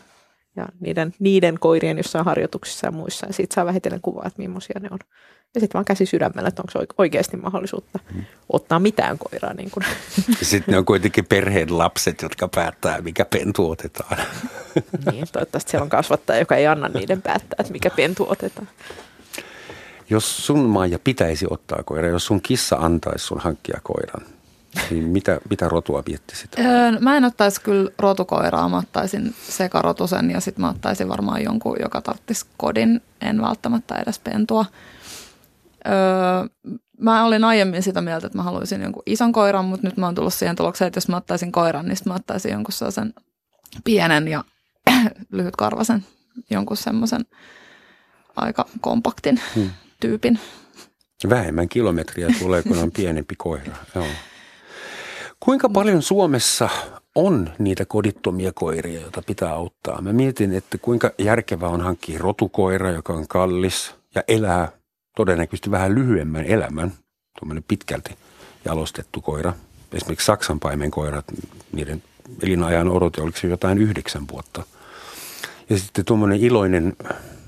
[0.57, 3.27] ja niiden, niiden koirien jossain harjoituksissa ja muissa.
[3.27, 4.99] Ja siitä saa vähitellen kuvaa, että millaisia ne on.
[5.55, 8.25] Ja sitten vaan käsi sydämellä, että onko oikeasti mahdollisuutta hmm.
[8.49, 9.55] ottaa mitään koiraa.
[9.55, 9.87] Niin kuin.
[10.43, 14.17] Sitten ne on kuitenkin perheen lapset, jotka päättää, mikä pentu otetaan.
[15.13, 18.69] Niin, toivottavasti siellä on kasvattaja, joka ei anna niiden päättää, että mikä pentu otetaan.
[20.11, 24.23] Jos sun Maija pitäisi ottaa koira, jos sun kissa antaisi sun hankkia koiran,
[24.91, 26.59] niin mitä, mitä rotua miettisit?
[26.59, 31.77] Öö, mä en ottaisi kyllä rotukoiraa, mä ottaisin sekarotusen ja sitten mä ottaisin varmaan jonkun,
[31.81, 34.67] joka tarttisi kodin, en välttämättä edes pentua.
[35.87, 35.93] Öö,
[36.99, 40.15] mä olin aiemmin sitä mieltä, että mä haluaisin jonkun ison koiran, mutta nyt mä oon
[40.15, 43.15] tullut siihen tulokseen, että jos mä ottaisin koiran, niin mä ottaisin jonkun sellaisen
[43.85, 44.45] pienen ja
[45.33, 46.05] lyhytkarvasen,
[46.51, 47.25] jonkun semmoisen
[48.37, 49.71] aika kompaktin hmm.
[50.01, 50.39] tyypin.
[51.29, 53.77] Vähemmän kilometriä tulee, kun on pienempi koira.
[53.95, 54.07] Joo.
[55.45, 56.69] Kuinka paljon Suomessa
[57.15, 60.01] on niitä kodittomia koiria, joita pitää auttaa?
[60.01, 64.73] Mä mietin, että kuinka järkevää on hankkia rotukoira, joka on kallis ja elää
[65.17, 66.93] todennäköisesti vähän lyhyemmän elämän,
[67.39, 68.15] tuommoinen pitkälti
[68.65, 69.53] jalostettu koira.
[69.93, 71.25] Esimerkiksi Saksan paimenkoirat,
[71.73, 72.03] niiden
[72.43, 74.63] elinajan odote oliko se jotain yhdeksän vuotta.
[75.71, 76.97] Ja sitten tuommoinen iloinen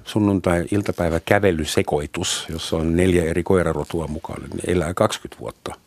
[0.04, 5.74] sunnuntai-iltapäivä kävelysekoitus, jossa on neljä eri koirarotua mukaan, niin elää 20 vuotta–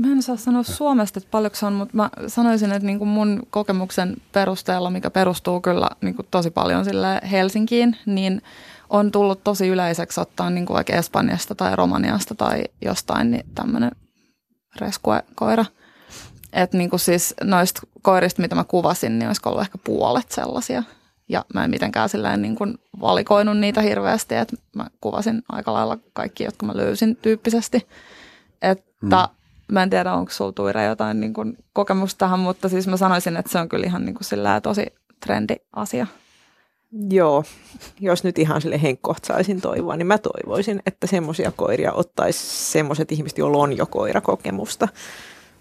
[0.00, 3.42] Mä en saa sanoa Suomesta, että paljonko se on, mutta mä sanoisin, että niin mun
[3.50, 8.42] kokemuksen perusteella, mikä perustuu kyllä niin tosi paljon sille Helsinkiin, niin
[8.90, 13.90] on tullut tosi yleiseksi ottaa niin vaikka Espanjasta tai Romaniasta tai jostain niin tämmöinen
[14.80, 15.64] rescue-koira.
[16.52, 20.82] Että niin siis noista koirista, mitä mä kuvasin, niin olisiko ollut ehkä puolet sellaisia.
[21.28, 25.98] Ja mä en mitenkään silleen niin kuin valikoinut niitä hirveästi, että mä kuvasin aika lailla
[26.12, 27.86] kaikki, jotka mä löysin tyyppisesti.
[28.62, 29.39] Että hmm
[29.70, 33.36] Mä en tiedä, onko sulla Tuira jotain niin kuin, kokemusta tähän, mutta siis mä sanoisin,
[33.36, 34.86] että se on kyllä ihan niin kuin, sillä tosi
[35.20, 36.06] trendi asia.
[37.10, 37.44] Joo,
[38.00, 43.38] jos nyt ihan sille henkkohtsaisin toivoa, niin mä toivoisin, että semmoisia koiria ottaisi semmoiset ihmiset,
[43.38, 44.88] joilla on jo koirakokemusta.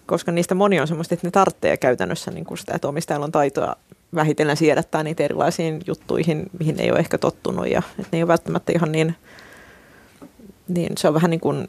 [0.05, 3.31] Koska niistä moni on semmoista, että ne tarvitsee käytännössä niin kuin sitä, että omistajalla on
[3.31, 3.75] taitoa
[4.15, 7.67] vähitellen siedättää niitä erilaisiin juttuihin, mihin ne ei ole ehkä tottunut.
[7.67, 9.15] Ja että ne ei ole välttämättä ihan niin,
[10.67, 11.67] niin se on vähän niin kuin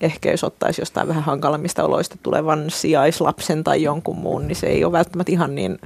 [0.00, 4.84] ehkä jos ottaisi jostain vähän hankalammista oloista tulevan sijaislapsen tai jonkun muun, niin se ei
[4.84, 5.78] ole välttämättä ihan niin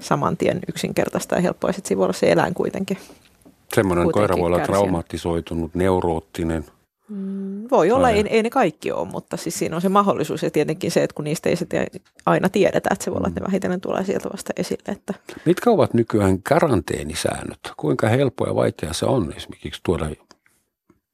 [0.00, 1.72] saman tien yksinkertaista ja helppoa.
[1.72, 2.98] Sitten siinä voi olla se eläin kuitenkin.
[3.74, 6.64] Semmoinen kuitenkin koira voi olla traumatisoitunut, neuroottinen.
[7.08, 10.50] Mm, voi olla, ei, ei ne kaikki ole, mutta siis siinä on se mahdollisuus ja
[10.50, 11.86] tietenkin se, että kun niistä ei sitten
[12.26, 13.50] aina tiedetä, että se voi olla, että ne mm.
[13.50, 14.92] vähitellen tulee sieltä vasta esille.
[14.92, 15.14] Että.
[15.44, 17.58] Mitkä ovat nykyään karanteenisäännöt?
[17.76, 20.10] Kuinka helppo ja vaikea se on esimerkiksi tuoda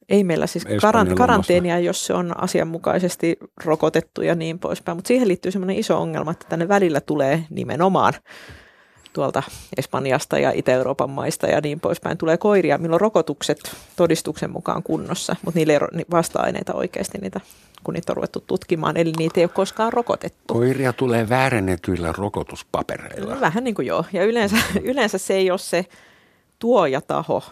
[0.08, 5.28] Ei meillä siis karan, karanteenia, jos se on asianmukaisesti rokotettu ja niin poispäin, mutta siihen
[5.28, 8.12] liittyy semmoinen iso ongelma, että tänne välillä tulee nimenomaan
[9.14, 9.42] tuolta
[9.76, 13.58] Espanjasta ja Itä-Euroopan maista ja niin poispäin tulee koiria, milloin rokotukset
[13.96, 17.40] todistuksen mukaan kunnossa, mutta niillä ei ole vasta-aineita oikeasti niitä,
[17.84, 20.54] kun niitä on ruvettu tutkimaan, eli niitä ei ole koskaan rokotettu.
[20.54, 23.40] Koiria tulee väärennetyillä rokotuspapereilla.
[23.40, 25.86] Vähän niin kuin joo, ja yleensä, yleensä se ei ole se
[26.58, 27.42] tuojataho,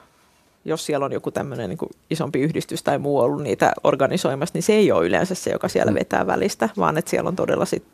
[0.64, 1.78] jos siellä on joku tämmöinen niin
[2.10, 5.92] isompi yhdistys tai muu ollut niitä organisoimassa, niin se ei ole yleensä se, joka siellä
[5.92, 5.98] mm.
[5.98, 7.84] vetää välistä, vaan että siellä on todella sit,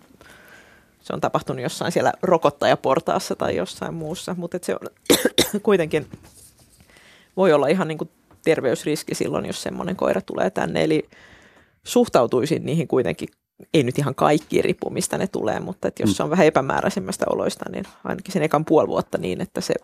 [1.01, 4.89] se on tapahtunut jossain siellä rokottajaportaassa tai jossain muussa, mutta se on
[5.63, 6.07] kuitenkin
[7.37, 8.11] voi olla ihan niin kuin
[8.45, 11.09] terveysriski silloin, jos semmoinen koira tulee tänne, eli
[11.85, 13.29] suhtautuisin niihin kuitenkin
[13.75, 16.15] ei nyt ihan kaikki riippuu, mistä ne tulee, mutta että jos mm.
[16.15, 19.75] se on vähän epämääräisemmästä oloista, niin ainakin sen ekan puoli vuotta niin, että se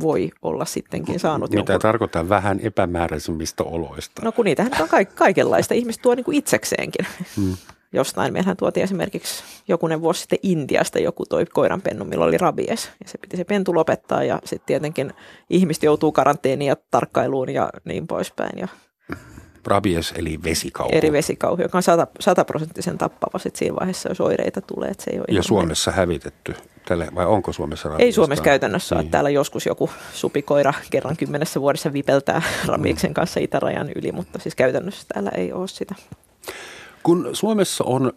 [0.00, 1.80] voi olla sittenkin saanut Mitä jonkun...
[1.80, 4.22] tarkoittaa vähän epämääräisemmistä oloista?
[4.24, 5.74] No kun niitähän on ka- kaikenlaista.
[5.74, 7.06] Ihmiset tuo niin kuin itsekseenkin
[7.36, 7.56] hmm.
[7.92, 8.32] jostain.
[8.32, 12.90] Meillähän tuotiin esimerkiksi jokunen vuosi sitten Intiasta joku toi koiranpennu, millä oli rabies.
[13.04, 15.12] Ja se piti se pentu lopettaa ja sitten tietenkin
[15.50, 18.58] ihmiset joutuu karanteeniin ja tarkkailuun ja niin poispäin.
[18.58, 18.68] Ja
[19.66, 20.90] rabies eli vesikauhu.
[20.92, 21.82] Eri vesikauhu, joka on
[22.20, 24.88] sataprosenttisen tappava sit siinä vaiheessa, jos oireita tulee.
[24.88, 25.96] Että se ei ole ja Suomessa me...
[25.96, 26.54] hävitetty,
[26.88, 28.04] tälle, vai onko Suomessa rabiesta?
[28.04, 29.04] Ei Suomessa käytännössä niin.
[29.04, 29.10] ole.
[29.10, 35.06] Täällä joskus joku supikoira kerran kymmenessä vuodessa vipeltää rabieksen kanssa itärajan yli, mutta siis käytännössä
[35.14, 35.94] täällä ei ole sitä.
[37.02, 38.12] Kun Suomessa on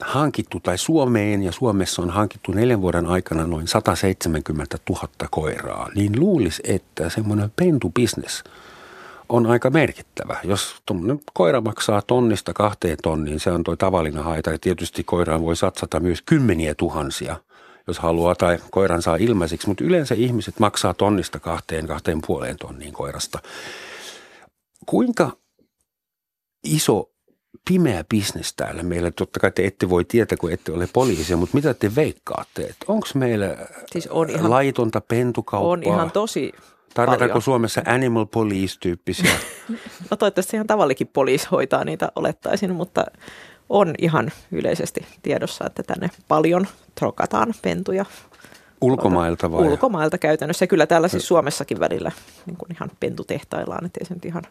[0.00, 6.20] hankittu, tai Suomeen ja Suomessa on hankittu neljän vuoden aikana noin 170 000 koiraa, niin
[6.20, 8.44] luulisi, että semmoinen pentubisnes–
[9.28, 10.36] on aika merkittävä.
[10.44, 10.76] Jos
[11.32, 14.50] koira maksaa tonnista kahteen tonniin, se on tuo tavallinen haita.
[14.50, 17.36] Ja tietysti koiraan voi satsata myös kymmeniä tuhansia,
[17.86, 19.68] jos haluaa, tai koiran saa ilmaiseksi.
[19.68, 23.38] Mutta yleensä ihmiset maksaa tonnista kahteen, kahteen puoleen tonniin koirasta.
[24.86, 25.30] Kuinka
[26.64, 27.10] iso
[27.68, 29.10] pimeä bisnes täällä meillä.
[29.10, 32.74] Totta kai te ette voi tietää, kun ette ole poliisia, mutta mitä te veikkaatte?
[32.88, 33.56] Onko meillä
[33.92, 35.70] siis on ihan, laitonta pentukauppaa?
[35.70, 36.52] On ihan tosi
[36.98, 37.42] Tarvitaanko paljon.
[37.42, 39.30] Suomessa animal police-tyyppisiä?
[40.10, 43.04] no toivottavasti ihan tavallikin poliisi hoitaa niitä olettaisin, mutta
[43.68, 48.04] on ihan yleisesti tiedossa, että tänne paljon trokataan pentuja.
[48.80, 49.66] Ulkomailta vai?
[49.66, 50.66] Ulkomailta käytännössä.
[50.66, 52.12] Kyllä täällä siis Suomessakin välillä
[52.46, 54.42] niin kuin ihan pentutehtaillaan, ettei se nyt ihan,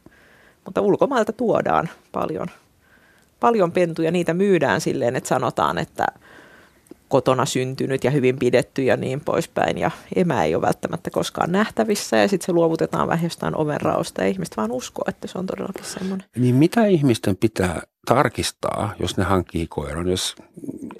[0.66, 2.48] mutta ulkomailta tuodaan paljon,
[3.40, 4.12] paljon pentuja.
[4.12, 6.06] Niitä myydään silleen, että sanotaan, että–
[7.08, 9.78] kotona syntynyt ja hyvin pidetty ja niin poispäin.
[9.78, 14.28] Ja emä ei ole välttämättä koskaan nähtävissä ja sitten se luovutetaan vähän jostain ovenraosta ja
[14.28, 16.28] ihmiset vaan uskoo, että se on todellakin semmoinen.
[16.36, 20.36] Niin mitä ihmisten pitää tarkistaa, jos ne hankkii koiran, jos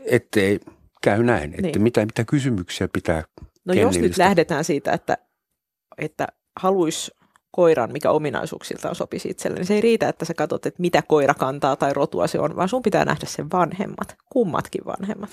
[0.06, 0.60] ettei
[1.02, 1.82] käy näin, että niin.
[1.82, 3.24] mitä, mitä kysymyksiä pitää
[3.66, 5.18] No jos nyt lähdetään siitä, että,
[5.98, 6.28] että
[6.60, 7.12] haluaisi
[7.52, 11.34] koiran, mikä ominaisuuksiltaan sopisi itselle, niin se ei riitä, että sä katsot, että mitä koira
[11.34, 15.30] kantaa tai rotua se on, vaan sun pitää nähdä sen vanhemmat, kummatkin vanhemmat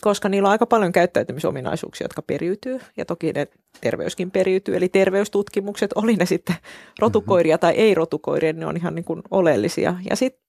[0.00, 3.46] koska niillä on aika paljon käyttäytymisominaisuuksia, jotka periytyy, ja toki ne
[3.80, 6.56] terveyskin periytyy, eli terveystutkimukset, oli ne sitten
[6.98, 9.94] rotukoiria tai ei-rotukoiria, ne on ihan niin kuin oleellisia.
[10.10, 10.46] Ja sitten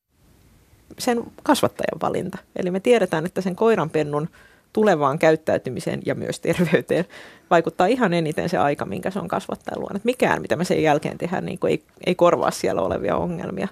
[0.99, 4.29] sen kasvattajan valinta, eli me tiedetään, että sen koiranpennun
[4.73, 7.05] tulevaan käyttäytymiseen ja myös terveyteen
[7.49, 9.99] vaikuttaa ihan eniten se aika, minkä se on kasvattajan luona.
[10.03, 13.67] mikään, mitä me sen jälkeen tehdään, niin ei, ei korvaa siellä olevia ongelmia.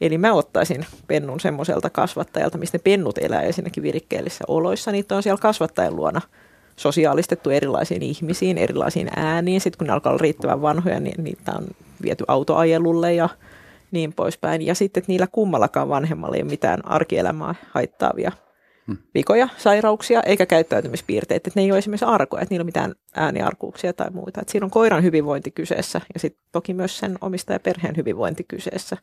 [0.00, 4.92] Eli mä ottaisin pennun semmoiselta kasvattajalta, mistä ne pennut elää ensinnäkin virikkeellisissä oloissa.
[4.92, 6.20] Niitä on siellä kasvattajan luona
[6.76, 9.60] sosiaalistettu erilaisiin ihmisiin, erilaisiin ääniin.
[9.60, 11.66] Sitten kun ne alkaa olla riittävän vanhoja, niin niitä on
[12.02, 13.28] viety autoajelulle ja
[13.90, 14.62] niin poispäin.
[14.62, 18.32] Ja sitten, että niillä kummallakaan vanhemmalla ei ole mitään arkielämää haittaavia.
[19.14, 21.48] Vikoja, sairauksia eikä käyttäytymispiirteitä.
[21.48, 24.40] Että ne ei ole esimerkiksi arkoja, että niillä on mitään ääniarkuuksia tai muita.
[24.40, 28.96] Että siinä on koiran hyvinvointi kyseessä ja sitten toki myös sen omistajaperheen hyvinvointi kyseessä.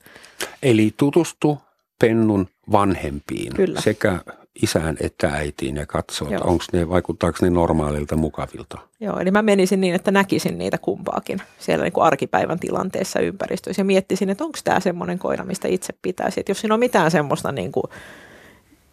[0.64, 1.58] Eli tutustu
[2.00, 3.82] pennun vanhempiin Kyllä.
[3.82, 4.20] sekä
[4.64, 8.78] isään että äitiin ja katsoa, että onko ne, vaikuttaako ne normaalilta mukavilta.
[9.00, 13.80] Joo, eli mä menisin niin, että näkisin niitä kumpaakin siellä niin kuin arkipäivän tilanteessa ympäristössä
[13.80, 16.40] ja miettisin, että onko tämä semmoinen koira, mistä itse pitäisi.
[16.40, 17.86] Että jos siinä on mitään semmoista niin kuin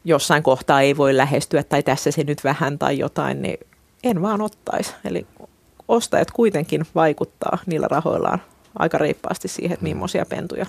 [0.04, 3.60] jossain kohtaa ei voi lähestyä tai tässä se nyt vähän tai jotain, niin
[4.04, 4.94] en vaan ottaisi.
[5.04, 5.26] Eli
[5.88, 8.42] ostajat kuitenkin vaikuttaa niillä rahoillaan
[8.78, 10.66] aika reippaasti siihen, että millaisia pentuja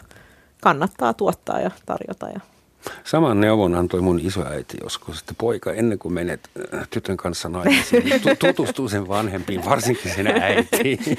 [0.62, 2.30] kannattaa tuottaa ja tarjota.
[2.30, 2.40] Ja
[3.04, 8.06] Saman neuvon antoi mun isoäiti joskus, että poika ennen kuin menet äh, tytön kanssa naimisiin,
[8.06, 11.00] niin tutustuu sen vanhempiin, varsinkin sen äitiin.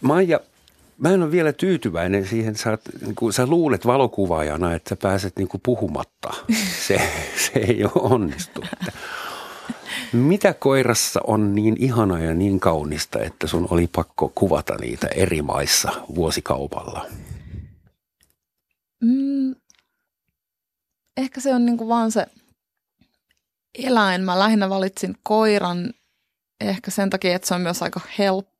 [0.00, 0.40] Maija,
[0.98, 5.36] Mä en ole vielä tyytyväinen siihen, sä, niin kuin, sä luulet valokuvaajana, että sä pääset
[5.36, 6.34] niin puhumatta.
[6.86, 8.64] Se, se ei ole onnistu.
[10.12, 15.42] Mitä koirassa on niin ihanaa ja niin kaunista, että sun oli pakko kuvata niitä eri
[15.42, 17.06] maissa vuosikaupalla?
[19.02, 19.54] Mm,
[21.16, 22.26] ehkä se on niinku vaan se
[23.78, 24.22] eläin.
[24.22, 25.94] Mä lähinnä valitsin koiran
[26.60, 28.53] ehkä sen takia, että se on myös aika helppo.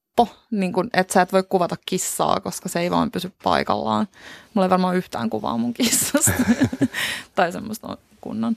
[0.51, 4.09] Niin kun, että sä et voi kuvata kissaa, koska se ei vaan pysy paikallaan.
[4.55, 6.33] Mulla ei varmaan yhtään kuvaa mun kissasta.
[7.35, 8.57] tai semmoista kunnon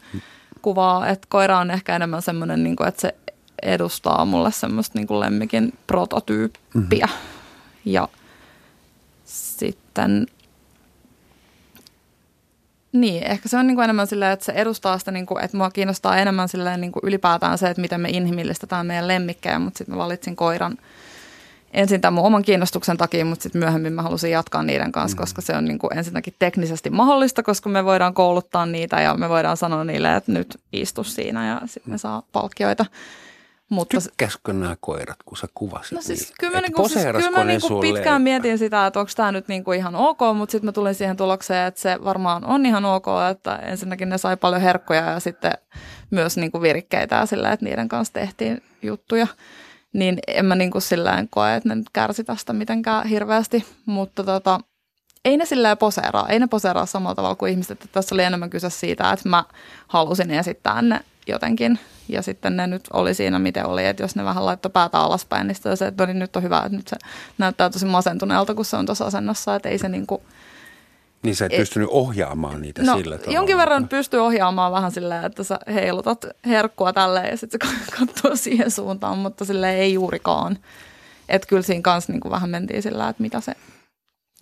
[0.62, 1.08] kuvaa.
[1.08, 3.16] Että koira on ehkä enemmän semmoinen, niin että se
[3.62, 7.06] edustaa mulle semmoista niin kuin lemmikin prototyyppiä.
[7.06, 7.92] Mm-hmm.
[7.92, 8.08] Ja
[9.26, 10.28] sitten
[12.92, 15.58] niin, ehkä se on niin kuin enemmän silleen, että se edustaa sitä, niin kuin, että
[15.58, 19.78] mua kiinnostaa enemmän silleen niin kuin ylipäätään se, että miten me inhimillistetään meidän lemmikkejä, mutta
[19.78, 20.78] sitten mä valitsin koiran
[21.74, 25.20] ensin tämän mun oman kiinnostuksen takia, mutta sitten myöhemmin mä halusin jatkaa niiden kanssa, mm.
[25.20, 29.30] koska se on niin kuin ensinnäkin teknisesti mahdollista, koska me voidaan kouluttaa niitä ja me
[29.30, 32.86] voidaan sanoa niille, että nyt istu siinä ja sitten ne saa palkkioita.
[33.70, 36.34] Mutta, Tykkäskö nämä koirat, kun sä kuvasit No siis niitä?
[36.40, 39.72] kyllä mä, niinku, siis, kyllä mä niinku pitkään mietin sitä, että onko tämä nyt niinku
[39.72, 43.56] ihan ok, mutta sitten mä tulin siihen tulokseen, että se varmaan on ihan ok, että
[43.56, 45.54] ensinnäkin ne sai paljon herkkoja ja sitten
[46.10, 49.28] myös niinku virikkeitä sillä, että niiden kanssa tehtiin juttuja.
[49.98, 54.60] Niin en mä niinku silleen koe, että ne nyt kärsi tästä mitenkään hirveästi, mutta tota,
[55.26, 57.72] ei ne silleen poseeraa, ei ne poseeraa samalla tavalla kuin ihmiset.
[57.72, 59.44] Että tässä oli enemmän kyse siitä, että mä
[59.88, 61.80] halusin esittää ne jotenkin.
[62.10, 65.48] Ja sitten ne nyt oli siinä, miten oli, että jos ne vähän laittoi päätä alaspäin,
[65.48, 66.98] niin se, että no niin nyt on hyvä, että nyt se
[67.38, 70.22] näyttää tosi masentuneelta, kun se on tuossa asennossa, että ei se niin kuin,
[71.24, 73.34] niin sä et ei, pystynyt ohjaamaan niitä no, sillä tavalla.
[73.34, 78.36] jonkin verran pystyy ohjaamaan vähän silleen, että sä heilutat herkkua tälleen ja sitten se katsoo
[78.36, 80.58] siihen suuntaan, mutta sille ei juurikaan.
[81.30, 83.54] Että kyllä siinä kanssa niin kuin vähän mentiin sillä, että mitä se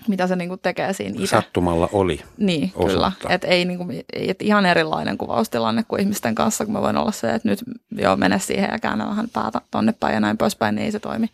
[0.08, 1.36] mitä se niinku tekee siinä itse.
[1.36, 2.22] Sattumalla oli.
[2.38, 3.12] Niin, osoittaa.
[3.20, 3.36] kyllä.
[3.36, 7.34] Että ei niinku, et ihan erilainen kuvaustilanne kuin ihmisten kanssa, kun mä voin olla se,
[7.34, 7.60] että nyt
[7.92, 11.00] joo, mene siihen ja käännä vähän päätä tonne päin ja näin poispäin, niin ei se
[11.00, 11.28] toimi.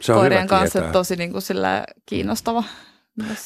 [0.00, 1.38] Se on Koirien kanssa tosi niinku
[2.06, 2.64] kiinnostava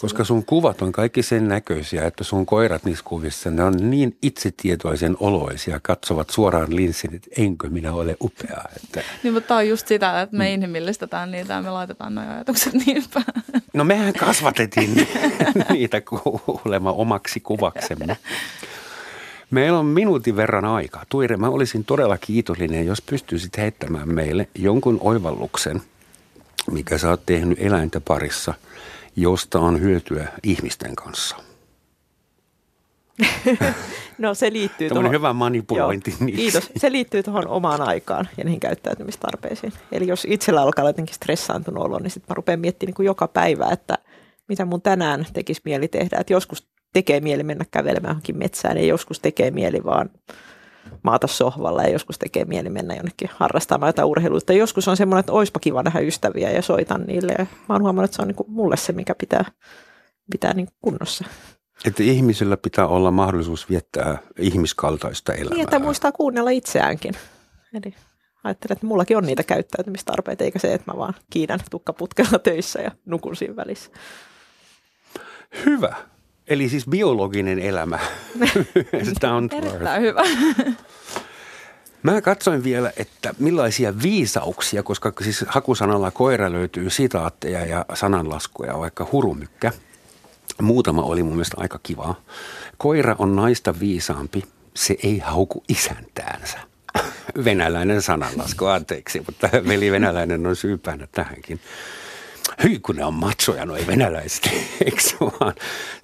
[0.00, 4.16] koska sun kuvat on kaikki sen näköisiä, että sun koirat niissä kuvissa, ne on niin
[4.22, 8.64] itsetietoisen oloisia, katsovat suoraan linssin, että enkö minä ole upea.
[8.76, 9.02] Että...
[9.22, 10.54] Niin, mutta tämä on just sitä, että me mm.
[10.54, 13.62] inhimillistetään niitä ja me laitetaan nuo ajatukset niin päin.
[13.74, 15.08] No mehän kasvatettiin
[15.70, 18.16] niitä kuulemma omaksi kuvaksemme.
[19.50, 21.04] Meillä on minuutin verran aikaa.
[21.08, 25.82] Tuire, mä olisin todella kiitollinen, jos pystyisit heittämään meille jonkun oivalluksen,
[26.70, 28.54] mikä sä oot tehnyt eläintä parissa–
[29.20, 31.36] josta on hyötyä ihmisten kanssa?
[34.18, 35.10] no se liittyy tuohon...
[35.10, 36.14] hyvä manipulointi.
[36.20, 36.70] Joo, kiitos.
[36.76, 39.72] Se liittyy tuohon omaan aikaan ja niihin käyttäytymistarpeisiin.
[39.92, 43.68] Eli jos itsellä alkaa jotenkin stressaantunut olo, niin sitten mä rupean miettimään niin joka päivä,
[43.72, 43.98] että
[44.48, 46.16] mitä mun tänään tekisi mieli tehdä.
[46.20, 50.10] Että joskus tekee mieli mennä kävelemään johonkin metsään ja joskus tekee mieli vaan
[51.02, 54.52] maata sohvalla ja joskus tekee mieli mennä jonnekin harrastamaan jotain urheiluutta.
[54.52, 57.34] Joskus on semmoinen, että oispa kiva nähdä ystäviä ja soitan niille.
[57.38, 59.44] Ja mä oon huomannut, että se on niin kuin mulle se, mikä pitää,
[60.30, 61.24] pitää niin kunnossa.
[61.84, 65.54] Että ihmisillä pitää olla mahdollisuus viettää ihmiskaltaista elämää.
[65.54, 67.14] Niin, että muistaa kuunnella itseäänkin.
[67.74, 67.94] Eli
[68.44, 72.90] ajattelen, että mullakin on niitä käyttäytymistarpeita, eikä se, että mä vaan kiidän tukkaputkella töissä ja
[73.06, 73.90] nukun siinä välissä.
[75.66, 75.96] Hyvä.
[76.48, 77.98] Eli siis biologinen elämä.
[79.20, 80.22] Tämä on erittäin hyvä.
[82.02, 89.08] Mä katsoin vielä, että millaisia viisauksia, koska siis hakusanalla koira löytyy sitaatteja ja sananlaskuja, vaikka
[89.12, 89.72] hurumykkä.
[90.62, 92.20] Muutama oli mun mielestä aika kivaa.
[92.78, 94.44] Koira on naista viisaampi,
[94.74, 96.58] se ei hauku isäntäänsä.
[97.44, 101.60] Venäläinen sananlasku, anteeksi, mutta veli venäläinen on syypäänä tähänkin
[102.62, 104.50] hyi kun ne on matsoja, no ei venäläiset,
[104.84, 105.54] eikö vaan?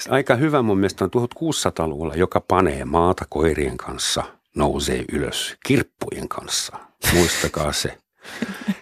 [0.09, 4.25] Aika hyvä mun mielestä on 1600-luvulla, joka panee maata koirien kanssa,
[4.57, 6.77] nousee ylös kirppujen kanssa.
[7.15, 7.99] Muistakaa se.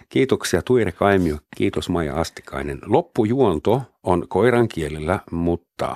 [0.09, 2.79] Kiitoksia Tuire Kaimio, kiitos Maija Astikainen.
[2.85, 5.95] Loppujuonto on koiran kielellä, mutta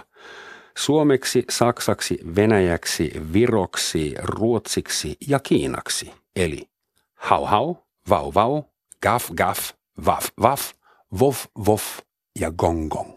[0.77, 6.13] suomeksi, saksaksi, venäjäksi, viroksi, ruotsiksi ja kiinaksi.
[6.35, 6.69] Eli
[7.15, 7.75] hau hau,
[8.09, 8.63] vau vau,
[9.03, 9.59] gaf gaf,
[10.05, 10.71] vaf vaf,
[11.09, 12.03] Vof, vof
[12.33, 13.16] ja gong gong.